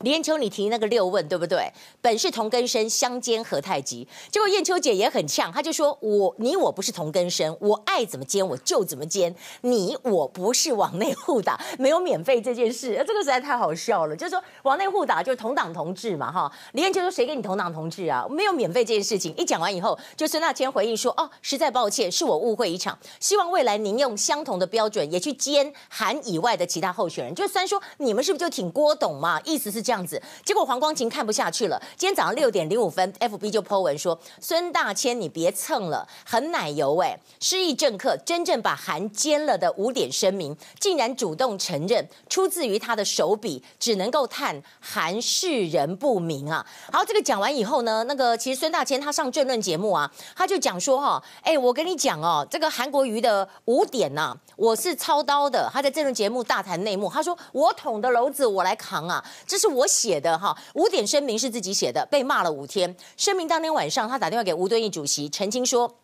[0.01, 1.73] 李彦秋，你提那个六问对不对？
[2.01, 4.07] 本是同根生，相煎何太急？
[4.31, 9.35] 结果彦秋姐也很呛，她就说：“我你我不是同根生，我爱怎么煎我就怎么煎。
[9.63, 12.95] 你我不是往内互打， 没有免费这件事。
[13.05, 14.15] 这个实在太好笑了。
[14.15, 16.53] 就是说往内互打就是同党同志嘛，哈。
[16.75, 18.25] 李彦秋说谁跟你同党同志啊？
[18.31, 19.35] 没有免费这件事情。
[19.37, 22.97] 一讲完以后，就孙大千回应说：哦，实在抱歉，是我误会一场。
[23.19, 27.35] 希望未来您用相同的标准也去煎韩以外的其他候选人。
[27.35, 29.41] 就虽然说你们是不是就挺郭董嘛？
[29.45, 29.88] 意思是。
[29.89, 31.81] 这样子，结果黄光芹看不下去了。
[31.97, 37.19] 今天早上六点零五分，FB 就 po 文说：“孙大千，你别蹭了，很奶油哎！
[37.41, 55.71] 失意政客真正把韩奸了的五点声明，竟然主动承认出自于他的手笔，只能够叹韩世人不明啊！”好，这个讲完以后呢，那个其实孙大千他上政论节目啊，他就讲说哈，哎，我跟你讲哦，这个韩国瑜的五点呐、啊，我是操刀的。
[55.73, 59.78] 他在政论节目大谈内幕，他说我捅的篓子我来扛啊，这是我。
[59.79, 62.97] 我写的哈，五点声明是自己写的，被骂了五天。
[63.17, 65.97] 声明当天晚上，他打电话给吴敦义主席澄清说，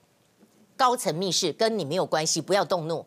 [0.76, 3.04] 高层密室跟你没有关系，不要动怒。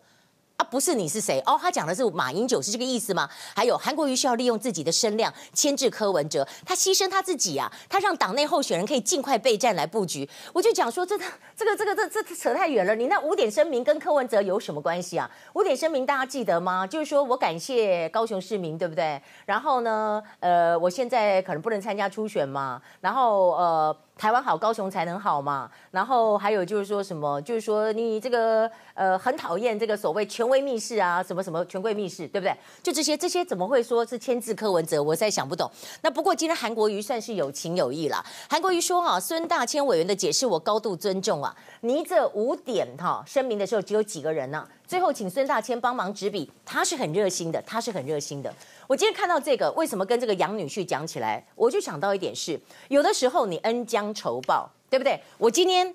[0.57, 1.39] 啊，不是你是谁？
[1.45, 3.29] 哦，他讲的是马英九是这个意思吗？
[3.55, 10.27] 还有韩国瑜需要利用自己的声量牵制柯文哲，他牺牲他自己啊，他让党内候选人可以尽快备战来布局。
[10.51, 12.95] 我就讲说，这个这个这个这这扯太远了。
[12.95, 15.29] 你那五点声明跟柯文哲有什么关系啊？
[15.53, 16.87] 五点声明大家记得吗？
[16.87, 19.21] 就是说我感谢高雄市民，对不对？
[19.45, 23.95] 然后呢，呃，我现在可能不能参加初选嘛，然后呃。
[24.17, 25.69] 台湾好，高雄才能好嘛。
[25.91, 32.55] 然后还有就是说什么，就是说你这个呃很讨厌这个所谓权威密室啊，什么什么权贵密室，对不对？
[32.81, 35.01] 就这些这些怎么会说是签字柯文哲？
[35.01, 35.69] 我实在想不懂。
[36.01, 38.25] 那不过今天韩国瑜算是有情有义了。
[38.49, 41.55] 韩国瑜说啊，孙大千委员的解释我高度尊重啊。
[41.81, 48.51] 你这五点哈声明的时候只有几个人呢、最后请孙大千帮忙执笔，他是很热心的，他是很热心的。
[48.87, 55.19] 我今天看到这个，为什么跟这个杨女婿讲起来，我就想到一点是，有的时候你恩将仇报，对不对？
[55.37, 55.93] 我今天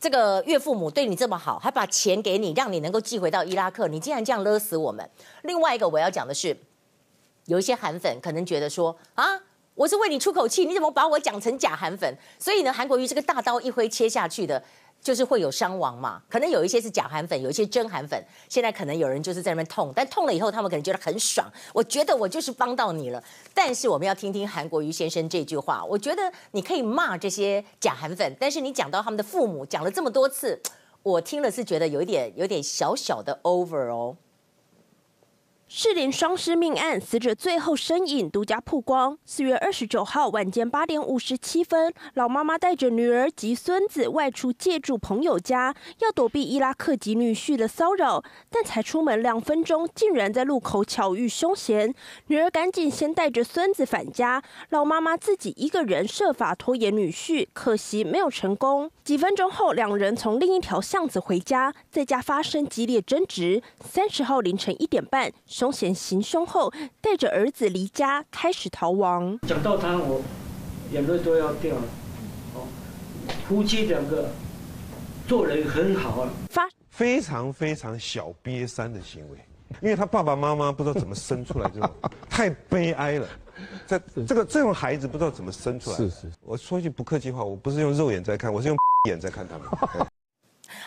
[0.00, 5.08] 这个岳父母对你这么好，还把钱给你，让你能够寄回到伊拉克，你竟然这样勒死我们。
[5.42, 6.56] 另外一个我要讲的是，
[7.46, 9.40] 有一些韩粉可能觉得说啊，
[9.76, 12.12] 我是为你出口气，你怎么把我讲成假韩粉？
[12.36, 14.60] 所以呢，韩国瑜这个大刀一挥切下去的。
[15.00, 18.22] 就是会有伤亡嘛，可能有一些是假韩粉，有一些真韩粉。
[18.48, 21.50] 现在可能有人就是在那边痛，但痛了以后，他们可能觉得很爽。
[21.72, 23.22] 我觉得我就是帮到你了。
[23.54, 25.84] 但是我们要听听韩国瑜先生这句话。
[25.84, 30.60] 我觉得你可以骂这些假韩粉，但是你讲到他们的父母，讲了这么多次，
[31.02, 34.16] 我听了是觉得有一点有点小小的 over 哦。
[35.70, 39.18] 士林双尸命案，死者最后身影独家曝光。
[39.26, 48.24] 四月二十九号晚间八点五十七分，老妈妈带着女儿及孙子外出借住朋友家，要躲避伊拉克籍女婿的骚扰。
[48.48, 51.94] 但才出门两分钟，竟然在路口巧遇凶嫌。
[52.28, 58.90] 女儿赶紧先带着孙子返家，老妈妈自己一个人设法拖延女婿，可惜没有成功。
[59.04, 63.62] 几分钟后，两人从另一条巷子回家，在家发生激烈争执。
[63.84, 65.30] 三十号凌晨一点半。
[65.58, 69.36] 凶嫌行凶后，带着儿子离家，开始逃亡。
[69.42, 70.22] 讲到他，我
[70.92, 71.82] 眼泪都要掉了。
[72.54, 72.68] 哦，
[73.48, 74.30] 夫妻两个
[75.26, 79.38] 做人很好啊，发非常非常小瘪三的行为，
[79.82, 81.90] 因为他爸爸妈妈不知道怎么生出来这种，
[82.30, 83.26] 太悲哀了。
[83.84, 85.96] 这这个这种孩子不知道怎么生出来。
[85.96, 88.76] 是是，我说句不客气话，我不是用肉眼在看，我是用
[89.10, 89.66] 眼在看他们。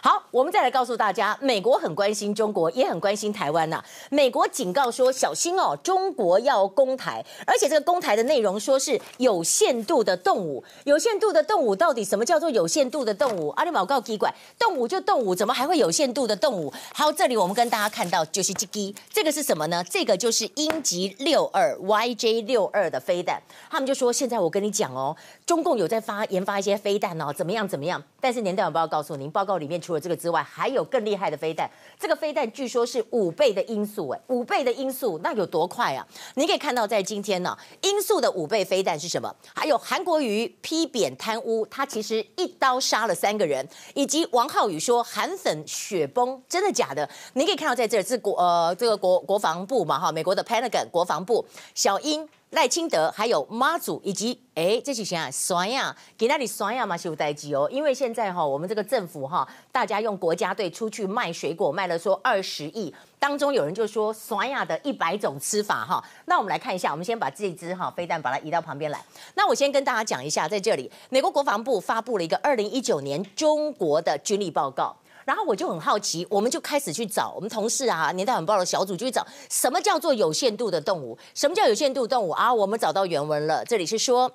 [0.01, 10.63] 好，我们再来告诉大家，美国很关心中国，也很关心台湾呐、美国警告说，小心哦，中国要攻台，而且这个攻台的内容说是有限度的动武。
[10.85, 13.49] 有限度的动武到底什么叫做有限度的动武？
[13.49, 16.71] 阿里毛告奇怪，动武就动武，怎么还会有限度的动武？
[16.93, 19.83] 好，这里我们跟大家看到就是这个，这个是什么呢？
[19.89, 23.41] 这个就是鹰击六二 YJ 六二的飞弹。
[23.69, 25.13] 他们就说，现在我跟你讲哦，
[25.45, 28.01] 中共有在发研发一些飞弹哦，怎么样怎么样？
[28.21, 29.81] 但是年代晚报告诉您，报告里面。
[29.81, 31.69] 除了这个之外，还有更厉害的飞弹。
[31.99, 36.05] 这个飞弹据说是五倍的音速，哎，五倍的音速，那有多快啊？
[36.35, 39.35] 你可以看到，在今天呢，音速的五倍飞弹是什么？
[39.55, 47.09] 还有韩国瑜批贬贪污，他其实一刀杀了三个人，以及王浩宇说韩粉雪崩，真的假的？
[47.33, 52.29] 你可以看到，在这儿是国呃这个国国防部嘛哈，美国的 Pentagon 国防部小英。
[52.51, 57.65] 赖清德还有妈祖以及哎，这几天啊，酸呀，给那里酸呀嘛，是有代志哦。
[57.71, 66.03] 因为现在哈，我们这个政府哈，大家用国家队出去卖水果，卖了说二十亿，当中有人就说酸呀的一百种吃法哈。
[66.25, 69.01] 那我们来看一下，我们先把这支哈飞弹把它移到旁边来。
[69.35, 74.93] 那我先跟大家讲一下，在这里，美国国防部发布了一个二零一九年中国的军力报告。
[75.25, 81.17] 然后我就很好奇，我们就开始去找我们同事啊，年代晚报的小组就去找什么叫做有限度的动物？
[81.33, 82.53] 什么叫有限度动物啊？
[82.53, 84.31] 我们找到原文了，这里是说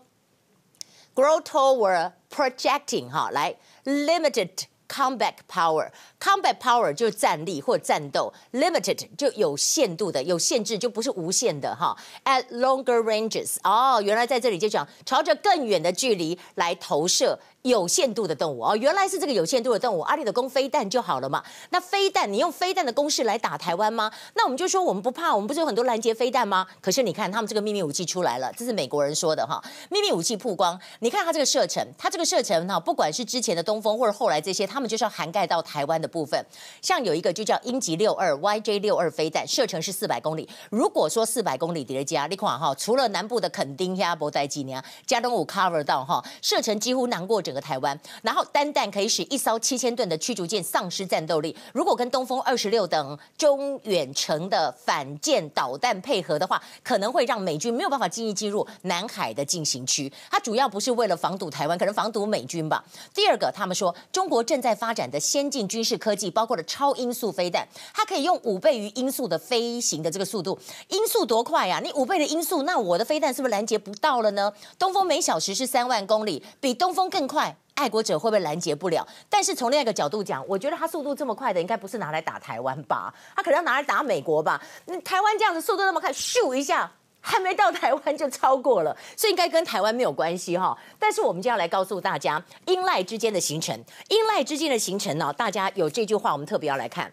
[1.15, 4.51] ，grow toward projecting 哈，来 limited
[4.89, 11.97] combat power，combat power 就是战力或战斗，limited 就有限度的，有限制就不是无限的哈。
[12.25, 17.39] at longer ranges，哦，原来在这里就讲朝着更远的距离来投射。
[17.69, 21.43] 有限度的动物哦，原来是这个有限度的动物，阿里的攻飞弹就好了嘛？
[21.71, 24.11] 那飞弹你用飞弹的攻势来打台湾吗？
[24.35, 26.67] 那我们就说我们不怕，我们不是有很多拦截飞弹吗？
[26.81, 36.45] 可是你看他们这个秘密武器出来了，这是美国人说的哈，秘密武器曝光，你看它这个射程，它这个射程哈，不管是之前的东风或者后来这些，他们就是要涵盖到台湾的部分。
[36.81, 40.49] 像有一个就叫鹰击六二 YJ 六二飞弹，射程是四百公里。
[40.71, 51.57] 如果说四百公里叠加，你看哈，除了南部的垦丁、亚博代基尼亚、加东五 cover 到哈，射程几乎囊过整个台湾，然后单弹可以使一艘七千吨的驱逐舰丧失战斗力。
[51.73, 60.13] 如果跟东风二十六等中远程的反舰导弹配合的话，可能会让美军没有办法轻易进入南海的进行区。
[60.31, 62.85] 它主要不是为了防堵台湾，可能防堵美军吧。
[63.15, 70.59] 第二个，他们说中国正在发展的先进军事科技，包括了超音速飞弹，它可以用五倍于音速的飞行的这个速度。
[70.89, 71.81] 音速多快呀？
[71.83, 74.53] 你五倍的音速，那我的飞弹是不是拦截不到了呢？
[74.79, 77.46] 东风每小时是三万公里，比东风更快。
[77.77, 79.07] 爱国者会不会拦截不了？
[79.31, 83.15] 但是从另一个角度讲，我觉得他速度这么快的，应该不是拿来打台湾吧？
[83.37, 84.61] 他可能要拿来打美国吧？
[84.87, 86.91] 那台湾这样子速度那么快，咻一下。
[87.19, 90.79] 还没到台湾就超过了，所以应该跟台湾没有关系哈。
[90.97, 93.77] 但是我们就要来告诉大家，英赖之间的行程，
[94.11, 97.13] 英赖之间的行程呢，大家有这句话，我们特别要来看，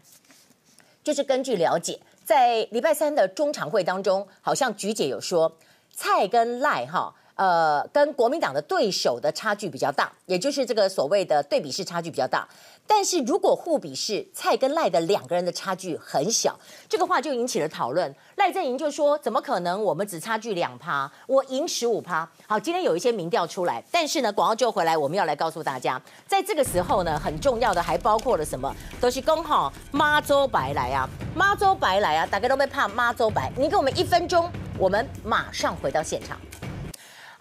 [1.03, 5.51] 就是根据了解，在礼拜三的中常会当中，好像菊姐有说，
[5.91, 7.15] 蔡跟赖哈。
[7.35, 12.47] 呃，跟国民党的对手的差距比较大，也就是这个所谓的对比式差距比较大。
[12.85, 16.59] 但是如果互比式，蔡跟赖的两个人的差距很小，
[16.89, 18.13] 这个话就引起了讨论。
[18.35, 19.81] 赖正营就说：怎么可能？
[19.81, 22.29] 我们只差距两趴，我赢十五趴。
[22.45, 28.75] 好，今天有一些民调出来，但是呢，广告就回来，我们要来告诉大家，在这个时候呢，很重要的还包括了什么？
[28.99, 33.49] 都是公好妈周白 来啊，妈周白来啊，大家都被怕妈周白。
[33.57, 36.37] 你给我们一分钟，我们马上回到现场。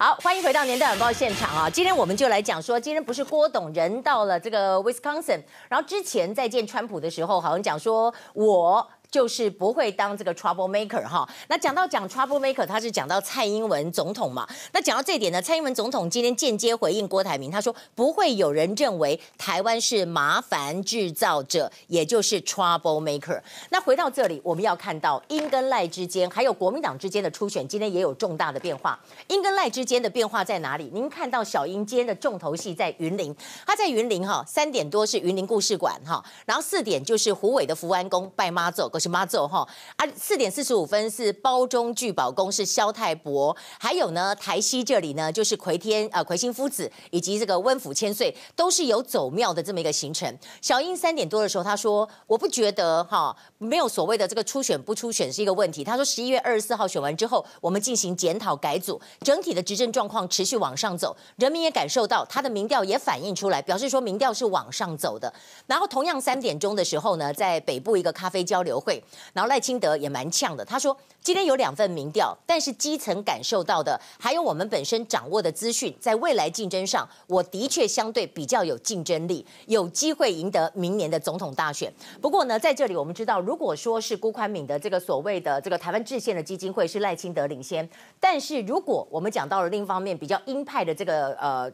[0.03, 1.71] 好，欢迎回到年代晚报现场啊！
[1.71, 8.85] 今天我们就来讲说，今天不是郭董人到了这个 Wisconsin，然后之前在见川普的时候，好像讲说我。
[9.13, 11.29] 就是不会当这个 trouble maker 哈。
[11.49, 14.49] 那讲到讲 trouble maker，他是讲到蔡英文总统嘛。
[14.73, 23.39] 那讲到这一点呢，蔡英文总统今天间接回应郭台铭，他说不会有人认为台湾是麻烦制造者，也就是 trouble maker。
[23.69, 28.99] 那回到这里，我们要看到英跟赖之间，还有国民党之间的初选，今天也有重大的变化。
[29.29, 30.91] 英跟赖之间的变化在哪里？
[30.95, 33.37] 您看到小英今天的重头戏在云林，
[33.67, 38.89] 他在云林哈，三点多是云林故事馆哈，然后四点就是胡伟的福安宫拜妈祖。
[39.03, 50.39] 是妈祖哈啊，四点四十五分是包中聚宝宫，是萧太伯，还有呢台西这里呢就是魁天呃魁星夫子以及这个温府千岁，都是有走庙的这么一个行程。
[50.61, 55.83] 小英三点多的时候他说，我不觉得哈没有所谓的这个初选不初选是一个问题。
[55.83, 65.33] 他说十一月二十四号选完之后，我们进行检讨改组，整体的执政状况持续往上走，人民也感受到他的民调也反映出来，表示说民调是往上走的。
[65.67, 68.92] 然后同样三点钟的时候呢，在北部一个咖啡交流会。
[69.33, 81.93] 然后赖清德也蛮呛的，他说今天有两份民调，但是基层感受到的，还有我们本身掌握的资讯，在未来竞争上，我的确相对比较有竞争力，有机会赢得明年的总统大选。
[82.21, 87.89] 不过呢，在这里我们知道，如果说是辜宽敏的这个所谓的这个台湾制宪的基金会是赖清德领先，
[88.19, 91.71] 但是如果我们讲到了另一方面比较鹰派的这个呃。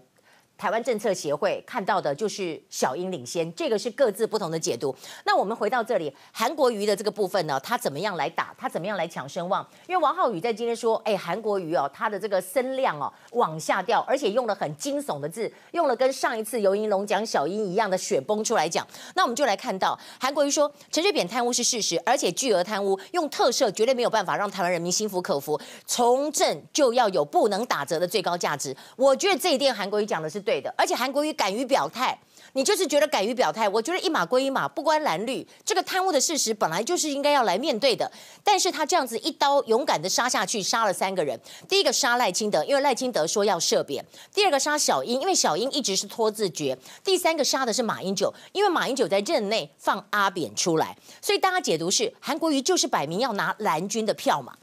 [0.58, 4.92] 台湾政策协会看到的就是小英领先，这个是各自不同的解读。
[5.24, 8.52] 那我们回到这里，韩国瑜的这个部分呢，他怎么样来打？
[8.58, 9.64] 他怎么样来抢声望？
[9.86, 18.84] 因为王浩宇在今天说，哎，韩国瑜哦，他的这个声量哦往下掉，而且用了很惊悚的字，用了跟上一次游盈龙讲小英一样的雪崩出来讲。
[19.14, 28.76] 那我们就来看到韩国瑜说，陈水扁贪污是事实，而且巨额贪污用特赦绝对没有办法让台湾人民心服口服，从政就要有不能打折的最高价值。
[28.96, 30.42] 我觉得这一点韩国瑜讲的是。
[30.48, 32.18] 对的，而且韩国瑜敢于表态，
[32.54, 33.68] 你就是觉得敢于表态。
[33.68, 38.10] 我觉得一码归一码，不关蓝绿，这个贪污的事实本来就是应该要来面对的。
[38.42, 41.38] 但是他这样子一刀勇敢的杀下去，杀了三个人。
[41.68, 46.74] 第一个杀赖清德，因为赖清德说要赦扁；第二个杀小英，因为小英一直是拖字诀；
[47.04, 50.96] 第三个杀的是马英九，因为马英九在任内放阿扁出来。
[51.20, 54.56] 所以大家解读是韩国瑜就是摆明要拿蓝军的票嘛。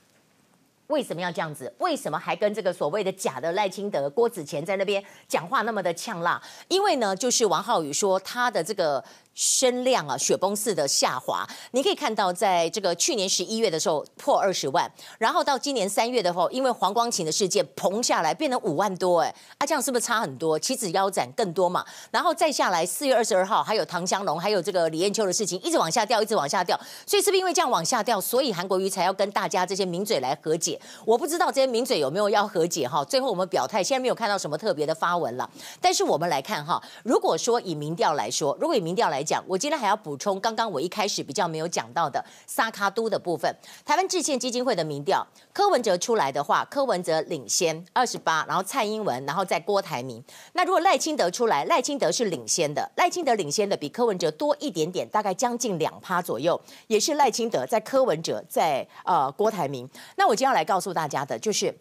[0.88, 1.74] 为什么要这样子？
[1.80, 6.42] 为什么还跟这个所谓的假的赖清德、郭子乾在那边讲话那么的呛辣？
[6.68, 9.04] 因为呢，就是王浩宇说他的这个。
[9.36, 11.48] 声量啊，雪崩式的下滑。
[11.72, 19.20] 你可以看到，在这个去年十一月的时候破二十万，然后到今年三月的时候，因为黄光芹的事件膨下来，变成五万多。
[19.20, 20.58] 哎，啊，这样是不是差很多？
[20.58, 21.86] 岂止腰斩更多嘛？
[22.12, 26.80] 然后再下来，四月二十二号还有唐湘龙，还有这个李艳秋的事情，一直往下掉，一直往下掉。
[27.06, 30.80] 所以是不是因为这样往下掉，所以韩国瑜才要跟大家这些名嘴来和解？
[31.06, 33.04] 我不知道这些名嘴有没有要和解哈。
[33.04, 35.50] 最后我们表态，现在没有看到什么特别的发文了。
[35.82, 43.54] 但是我们来看哈，如果说以民调来说，如果以民调来讲，我今天还要补充刚刚我一开始比较没有讲到的萨卡都的部分。
[43.84, 50.24] 台湾致歉基金会的民调，柯文哲出来的话，柯文哲领先二十八，然后蔡英文，然后再郭台铭。
[50.54, 59.90] 那如果赖清德出来，赖清德是领先的，赖清德领先的比柯文哲多一点点，大概将近两趴左右，也是赖清德在柯文哲在呃郭台铭。
[60.18, 61.76] 那我今天要来告诉大家的就是。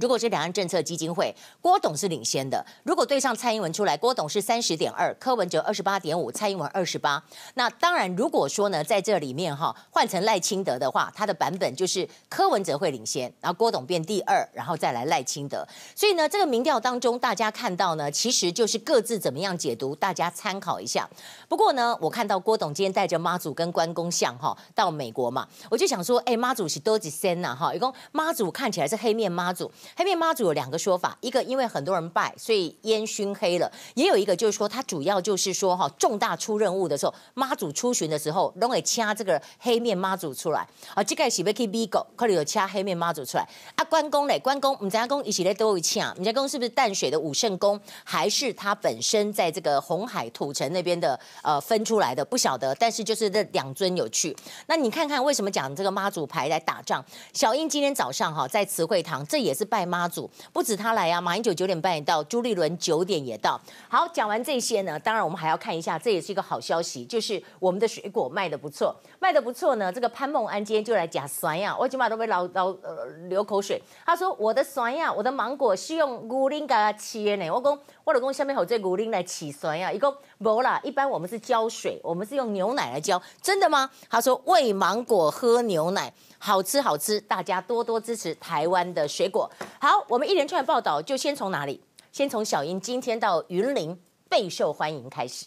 [0.00, 2.64] 如果是两岸政策基金会，郭董是领先的。
[2.84, 7.22] 如果对上蔡英文出来，郭董是三十点二，柯文哲二十八点五，蔡英文二十八。
[7.54, 15.68] 那当然，如果说呢，在这里面哈，换成赖清德的话，他的版本就是柯文哲会领先，然后郭董变第二，然后再来赖清德。
[15.94, 21.06] 所以呢，这个民调当中，大家看到呢，其实就是各自怎么样解读，大家参考一下。
[21.46, 29.70] 不过呢，我看到郭董今天带着妈祖跟关公像哈到美国嘛，我就想说，哎，妈祖是多几仙呐哈，一共妈祖看起来是黑面妈祖。
[29.96, 40.66] 黑面妈祖有两个说法，一个因为很多人拜，所以烟熏黑了；也有一个就是说，它主要就是说哈，重大出任务的时候，妈祖出巡的时候，都会掐这个黑面妈祖出来。
[40.94, 43.46] 啊，这个是要去美国，可能有掐黑面妈祖出来。
[43.74, 46.10] 啊，关公嘞，关公，我们家公一起来都会掐。
[46.10, 52.24] 我们家公是不是淡水的武圣公，还是他本身在这个红海土城那边的呃分出来的？
[52.24, 54.36] 不晓得，但是就是这两尊有趣。
[54.66, 57.04] 那你看看为什么讲这个妈祖牌来打仗？
[57.32, 63.58] 小英今天早上哈在慈惠堂，这也是拜妈祖，不止他来啊，马英九九点半也到，朱立伦九点也到。
[63.88, 69.92] 好，讲完这些呢，当然我们还要看一下，这也是一个好消息，就是我们的水果卖得不错，卖得不错呢。
[69.92, 73.80] 这个潘孟安今天就来讲酸呀，我起码都被老老呃流口水。
[74.04, 77.48] 他说我的酸呀，我的芒果是用牛奶给它切呢。
[77.50, 83.88] 我讲我老公下面有这牛奶来起酸呀，一共没啦，一般我们是浇水，我们是用牛奶来浇，真的吗？
[84.08, 86.12] 他说喂芒果喝牛奶。
[86.42, 89.48] 好吃好吃，大家多多支持台湾的水果。
[89.78, 91.78] 好，我们一连串报道就先从哪里？
[92.10, 95.44] 先从小英今天到云林备受欢迎开始。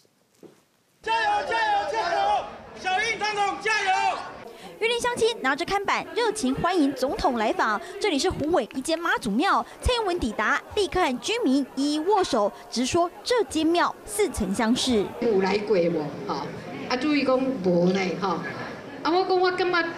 [1.02, 2.44] 加油加油加油！
[2.80, 4.18] 小英总统加油！
[4.78, 7.80] 云林乡亲拿着看板热情欢迎总统来访。
[8.00, 15.04] 这里是虎尾一间妈祖庙，蔡英文抵达，立刻和居民一一握手，直说这间庙似曾相识。
[15.20, 16.04] 有来过无？
[16.28, 16.46] 哈，
[16.88, 18.00] 啊，注意讲无呢？
[18.20, 18.38] 哈，
[19.02, 19.88] 啊，我讲我感觉。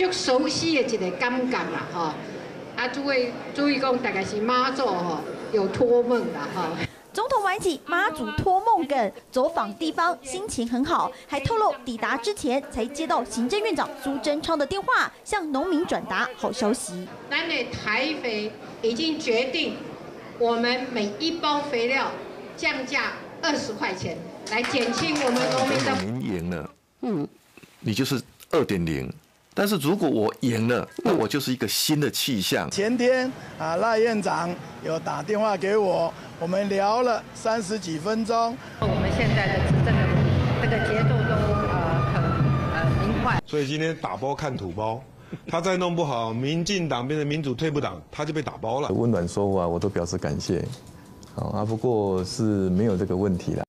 [0.00, 2.14] 就熟悉的一个感觉啦，哈！
[2.74, 5.20] 啊，诸位注意讲，大概是妈祖哈
[5.52, 6.70] 有托梦的哈。
[7.12, 17.06] 总统玩起妈祖托梦梗，走访地方心情很好，还透露抵达之前才接到行政院长苏贞昌的电话，向农民转达好消息。
[17.28, 19.76] 咱的台肥已经决定，
[20.38, 22.10] 我们每一包肥料
[22.56, 24.16] 降价二十块钱，
[24.50, 25.92] 来减轻我们农民的。
[26.00, 26.70] 您赢了，
[27.02, 27.28] 嗯，
[27.80, 28.18] 你就是
[28.50, 29.12] 二点零。
[29.60, 32.70] 但是如果我赢了，那我就是一个新的气象。
[32.70, 34.48] 前天啊，赖院长
[34.82, 38.56] 有打电话给我，我们聊了三十几分钟。
[38.80, 40.02] 我们现在的执政的
[40.62, 41.34] 这个节奏都
[41.68, 42.22] 呃很
[42.72, 43.38] 呃明快。
[43.46, 45.04] 所以今天打包看土包，
[45.46, 48.88] 他再弄不好，民进党变成民主退步党，他就被打包了。
[48.88, 50.64] 温暖说话，我都表示感谢。
[51.34, 53.62] 好啊，不过是没有这个问题了。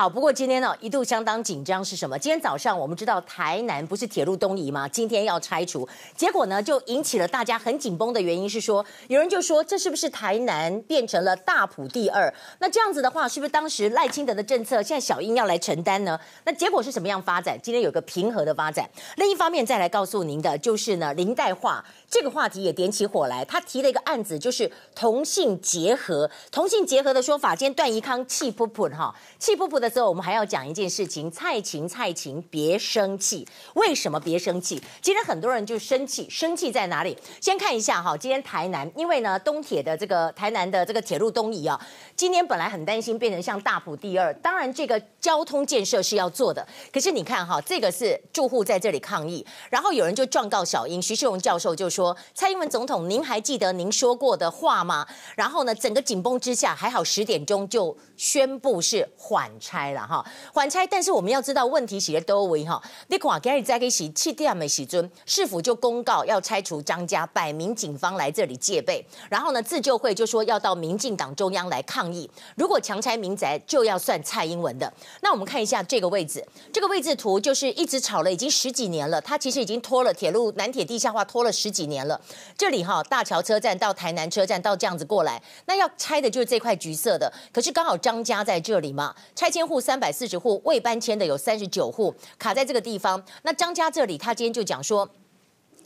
[0.00, 2.18] 好，不过今天呢，一度相当紧张是什么？
[2.18, 4.88] 今天早上我们知道台南不是铁路东移吗？
[4.88, 5.86] 今天要拆除，
[6.16, 12.32] 结果呢就引起了大家很紧绷的原因是说，有人就说这是不是台南变成了大埔第二？
[12.60, 16.18] 那这样子的话，是不是当时赖清德的政策现在小英要来承担呢？
[16.46, 17.58] 那结果是什么样发展？
[17.62, 18.88] 今天有个平和的发展。
[19.18, 21.78] 另一方面再来告诉您的就是呢，林岱樺
[22.10, 27.54] 这个话题也点起火来，他提了一个案子，就是同性结合，同性结合的说法。
[27.54, 33.46] 今天段宜康气噗噗哈，气噗噗的时候，我们还要讲一件事情，蔡琴，蔡琴，别生气。
[33.74, 34.82] 为什么别生气？
[35.00, 37.16] 今天很多人就生气，生气在哪里？
[37.40, 41.80] 先看一下哈，今天台南，因为呢，东铁的这个台南的这个铁路东移啊，
[42.16, 55.06] 今天本来很担心变成像大埔第二，当然这个交通建设是要做的，可是你看哈，这个是住户在这里抗议，然后有人就状告小英，徐世荣教授就说，说蔡英文总统，您还记得您说过的话吗？
[55.36, 60.00] 然后呢，整个紧绷之下，还好十点钟就宣布是缓拆了。
[60.06, 60.24] 哈，
[60.54, 62.82] 缓拆，但是我们要知道问题是在多位哈。
[63.08, 69.04] 你看，今日在给洗气垫没洗尊，市府就公告要拆除张家，摆明警方来这里戒备。
[69.28, 72.30] 然后呢，自救会就说要到民进党中央来抗议。
[72.56, 74.90] 如果强拆民宅，就要算蔡英文的。
[75.20, 76.42] 那我们看一下这个位置，
[76.72, 79.20] 这个位置图就是一直吵了已经十几年了。
[79.20, 82.18] 它其实已经拖了铁路南铁地下化拖了十几年年了。
[82.56, 87.30] 这里哈，大桥车站到台南车站到这样子过来，那要拆的就是这块橘色的。
[87.52, 90.00] 可是刚好张家在这里嘛，拆迁户三。
[90.00, 93.22] 百四十户未搬迁的有三十九户卡在这个地方。
[93.42, 95.06] 那张家这里，他今天就讲说。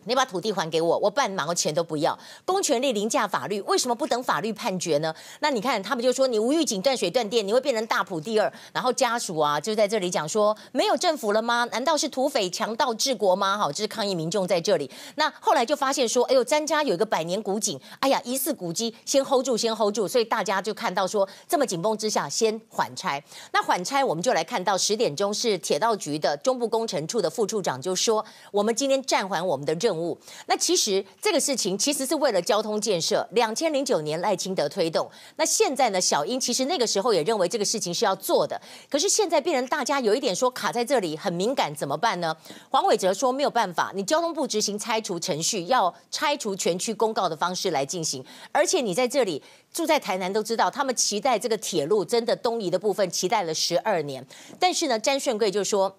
[0.07, 2.19] 你把土地还给我，我半毛钱都不要。
[2.45, 5.15] 公权力凌驾法律，为什么不等法律判决呢？
[5.41, 8.53] 那你看，他们就说你无预警断水断电，你会变成大埔第二。
[8.73, 11.67] 然后家属啊，就在这里讲说，没有政府了吗？
[11.73, 13.59] 难道是土匪强盗治国吗？
[13.59, 14.91] 好，这是抗议民众在这里。
[15.17, 20.07] 那后来就发现说，哎呦，詹家有一个百年古井，哎呀，疑似古迹，先 hold 住，先 hold 住。
[20.07, 23.23] 所以大家就看到说，这么紧绷之下，先缓拆。
[23.53, 30.05] 那缓拆，我们就来看到十点钟是铁道局的中部工程处的副处长就说，我们今天暂缓我们的任务。
[30.05, 35.11] 务那其实这个事情其实是为了交通建设，两千零九年赖清德推动。
[35.37, 42.37] 那现在呢，小英其实那个时候也认为这个事情是要做的，可是现在变成大家有一点说卡在这里很敏感，怎么办呢？
[42.71, 48.23] 黄伟哲说没有办法，你交通部执行拆除程序，要拆除全区公告的方式来进行，
[48.53, 49.43] 而且你在这里
[49.73, 54.27] 住在台南都知道，他们期待这个铁路真的东移的部分期待了十二年，
[54.59, 55.97] 但是呢，詹顺贵就说。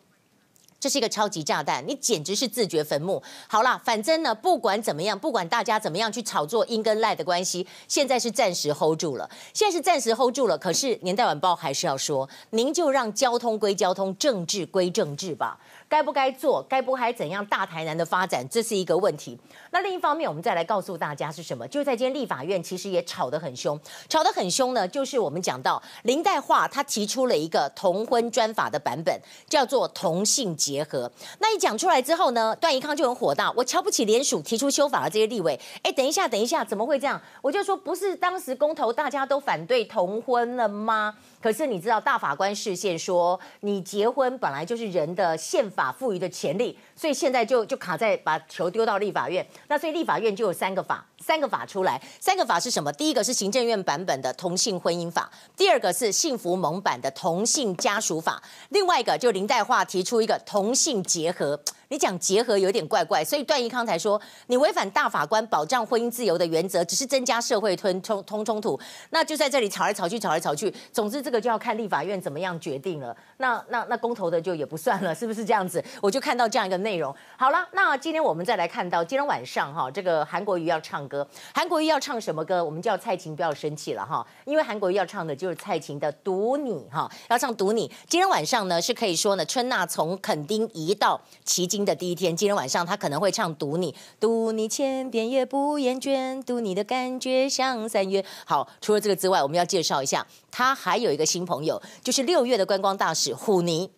[0.86, 3.20] 这是一个超级炸弹，你简直是自掘坟墓。
[3.48, 10.56] 好啦，反正呢，不管怎么样，不管大家怎么样去炒作英跟赖的关系，现在是暂时 hold 住了，现在是暂时 hold 住了。
[10.56, 15.58] 可是年代晚报还是要说，您就让交通归交通，政治归政治吧。
[15.88, 16.62] 该不该做？
[16.64, 17.46] 该不该怎样？
[17.46, 19.38] 大台南的发展，这是一个问题。
[19.72, 21.68] 那另一方面，我们再来告诉大家是什么？
[21.68, 23.80] 就在今天立法院，其实也吵得很凶，
[24.10, 24.88] 吵得很凶呢。
[24.88, 31.12] 就是我们讲到林岱樺他提出了一个同婚专法的版本，叫做同性结合。
[31.40, 35.60] 那一讲出来之后呢，段宜康就很火大，我瞧不起联署提出修法的这些立委。
[35.84, 37.22] 哎，等一下，等一下，怎么会这样？
[37.42, 41.16] 我就说，不是当时公投大家都反对同婚了吗？
[41.46, 49.46] 可是你知道，大法官释宪说，你结婚本来就是人的宪法赋予的权利，所以现在就就卡在把球丢到立法院。
[49.68, 52.92] 那所以立法院就有三个法，三个法出来，三个法是什么？
[52.94, 61.60] 第一个是行政院版本的同性婚姻法，第二个是幸福盟版的同性家属法，另外一个就林岱樺提出一个同性结合。
[61.90, 68.80] 你讲结合有点怪怪，所以段宜康才说你违反大法官保障婚姻自由的原则，只是增加社会吞通通冲突，
[69.12, 70.74] 那就在这里吵来吵去，吵来吵去。
[70.92, 73.16] 总之这个就要看立法院怎么样决定了。
[73.38, 75.84] 那那那公投的就也不算了，是不是这样子？
[76.02, 77.14] 我就看到这样一个内容。
[77.38, 82.64] 好了，那今天我们再来看到今天晚上哈，这个韩国瑜要唱歌，韩国瑜要唱什么歌？
[82.64, 87.88] 我们叫蔡琴不要生气了哈，因为韩国瑜要唱的就是蔡琴的《赌你》哈，要唱《赌你》。
[88.08, 98.24] 今天晚上呢是可以说呢，春娜从垦丁移到旗新的第一天，今天晚上他可能会唱《读你》，读你千遍也不厌倦，读你的感觉像三月。
[98.46, 103.92] 好，除了这个之外，我们要介绍一下，他还有一个新朋友，就是六月的观光大使虎尼。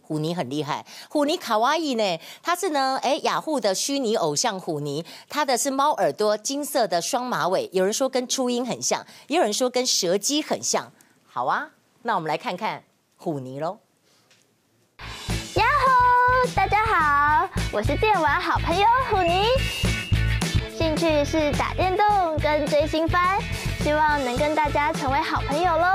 [0.00, 10.90] 虎尼很厉害，虎尼卡哇伊呢，他是呢，哎，雅虎的虚拟偶像虎尼，他的是猫耳朵、金色的双马尾，有人说跟初音很像，也有人说跟蛇姬很像。
[11.26, 11.72] 好啊，
[12.04, 12.82] 那我们来看看
[13.18, 13.76] 虎尼喽。
[16.54, 19.44] 大家好，我是电玩好朋友虎妮，
[20.70, 23.40] 兴趣是打电动跟追新番，
[23.80, 25.86] 希望能跟大家成为好朋友喽。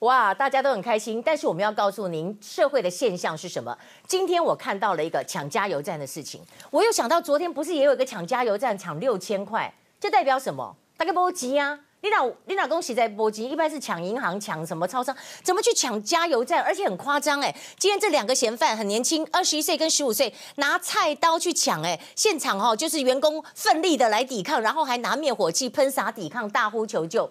[0.00, 3.76] 哇，大家都很开心，但是我们要告诉您，社会的现象是什么？
[4.06, 9.70] 今天我看到了一个抢加油站的事情，我又想到昨天不是也有一个抢加油站抢六千块，
[10.00, 10.74] 这代表什么？
[10.96, 11.78] 大概不急啊。
[12.00, 16.62] 你老你老公喜在波及，一般是抢银行、抢什么超商，怎么去抢加油站？
[16.62, 17.52] 而且很夸张哎！
[17.76, 21.98] 今天这两个嫌犯很年轻，二十一岁跟十五岁，拿菜刀去抢哎！
[22.14, 27.28] 现场哈就是员工奋力的来抵抗，然后还拿灭火器喷洒抵抗，大呼求救。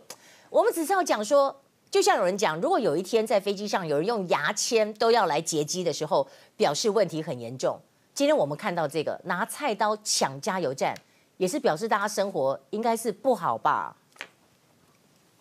[0.49, 7.79] 我们只是要讲说，就像有人讲，如果有一天在飞机上有人用牙签都要来劫机的时候，表示问题很严重。
[8.13, 10.93] 今天我们看到这个拿菜刀抢加油站，
[11.37, 13.95] 也是表示大家生活应该是不好吧？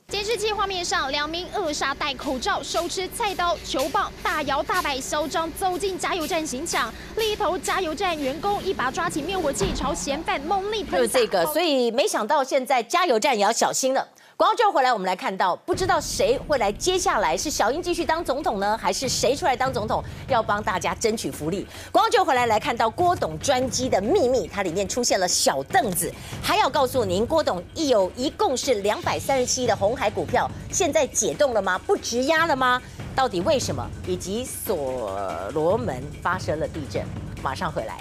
[0.08, 6.94] 监视器画面上，两名扼杀戴口罩、手持菜刀、球棒，大摇大摆、嚣张走进加油站行抢。
[7.16, 10.98] 另一头，加油站员工一把抓起灭火器，朝嫌犯猛力喷洒。
[10.98, 14.08] 就是这个，所以没想到现在加油站也要小心了。
[14.38, 21.66] 广告之后回来，我们来看到，不知道谁会来接下来，是小英继续当总统呢，还是谁出来当总统，要帮大家争取福利？
[21.90, 26.12] 广告之后回来，来看到郭董专机的秘密，它里面出现了小凳子，
[26.42, 31.78] 还要告诉您，郭董一有一共是两百三十七亿的红海股票，现在解冻了吗？
[31.86, 32.78] 不质押了吗？
[33.14, 33.88] 到底为什么？
[34.06, 35.10] 以及所
[35.54, 37.02] 罗门发生了地震，
[37.42, 37.96] 马上回来。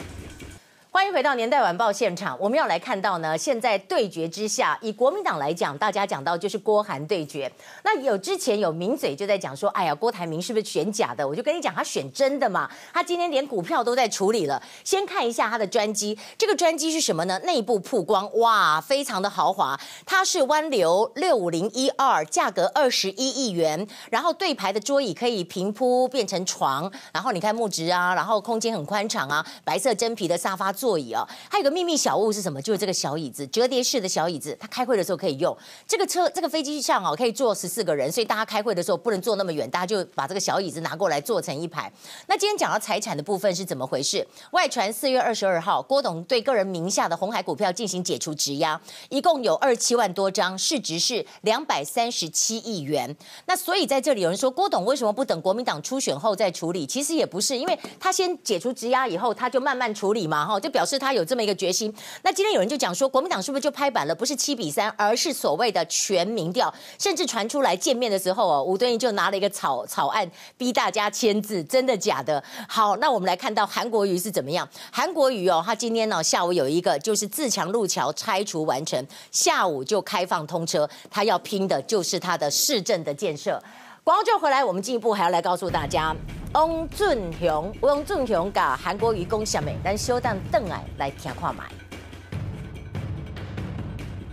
[0.96, 2.38] 欢迎回到年代晚报现场。
[2.40, 7.52] 我们要来看到呢，现在对决之下，以国民党来讲，大家讲到就是郭韩对决。
[7.84, 11.28] 那有之前有名嘴就在讲说，哎呀，郭台铭是不是选假的？
[11.28, 12.72] 我就跟你讲，他选真的嘛。
[12.94, 14.64] 他今天连股票都在处理了。
[14.86, 17.38] 先看一下他的专机，这个专机是什么呢？
[17.40, 19.78] 内部曝光，哇，非常的豪华。
[20.06, 23.86] 它是湾流六五零一二，价格二十一亿元。
[24.10, 32.62] 然后对排的桌椅可以平铺变成床，然后你看木质啊，然后空间很宽敞啊，白色真皮的沙发座座椅哦，还有个秘密小物是什么？
[32.62, 35.58] 就是这个小椅子，折叠式的小椅子，它开会的时候可以用。
[35.88, 41.92] 这个车，这个飞机上哦，可以坐十四个人，所以大家开会的时候不能坐那么远，大家就把这个小椅子拿过来坐成一排。
[42.28, 44.28] 那今天讲到财产的部分是怎么回事？
[44.52, 48.80] 外传四月二十二号，郭董对个人名下的红海股票进行解除质押，
[49.10, 53.16] 一共有二十七万多张，市值是两百三十七亿元。
[53.48, 56.86] 那所以在这里有人说，郭董为什么不等国民党初选后再处理？
[56.86, 61.16] 其实也不是，因为他先解除质押以后，他就慢慢处理嘛，哈，就表示他。
[61.16, 64.14] 有这么一个决心，那今天有人就讲说，国民党是不是就拍板了？
[64.14, 72.44] 不是七比三，而是所谓的全民调，甚至传出来见面的时候哦，吴敦义就拿了一个草草案逼大家签字，真的假的？
[72.68, 74.68] 好，那我们来看到韩国瑜是怎么样？
[74.92, 79.02] 韩国瑜哦，他今天呢下午有一个就是自强路桥拆除完成，
[79.32, 83.64] 下午就开放通车，他要拼的就是他的市政的建设。
[84.06, 86.16] 广告就回来，我们进一步还要来告诉大家，
[86.54, 91.64] 翁俊雄、翁俊雄跟韩国瑜攻下面，但休档邓矮来听话买。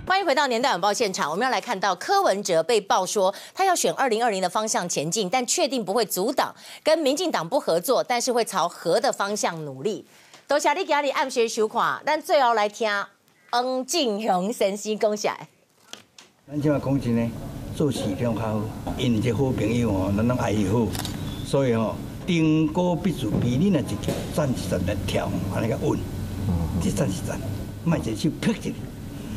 [0.07, 6.55] 欢迎回到年代晚报现场，我们要来看到柯文哲被爆说他要选二零二零的方向前进，但确定不会阻挡
[6.85, 10.07] 跟民进党不合作，但是会朝和的方向努力。
[10.47, 12.91] 多谢你家里暗学收看，咱最后来听
[13.53, 15.35] 翁俊雄先生讲下。
[16.47, 17.31] 咱即马讲真呢，
[17.75, 18.61] 做事较好，
[18.99, 20.87] 因为这好朋友哦，咱拢爱伊好，
[21.45, 21.95] 所以哦，
[22.27, 25.99] 登高必须，比你那一脚站一站来跳，安尼个稳，
[26.83, 27.41] 一站一站，
[27.85, 28.75] 卖一手劈一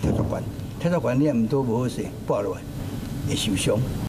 [0.01, 0.43] 跳出关，
[0.79, 2.61] 跳出关你也毋多无好势，跋落来
[3.27, 3.79] 会受伤。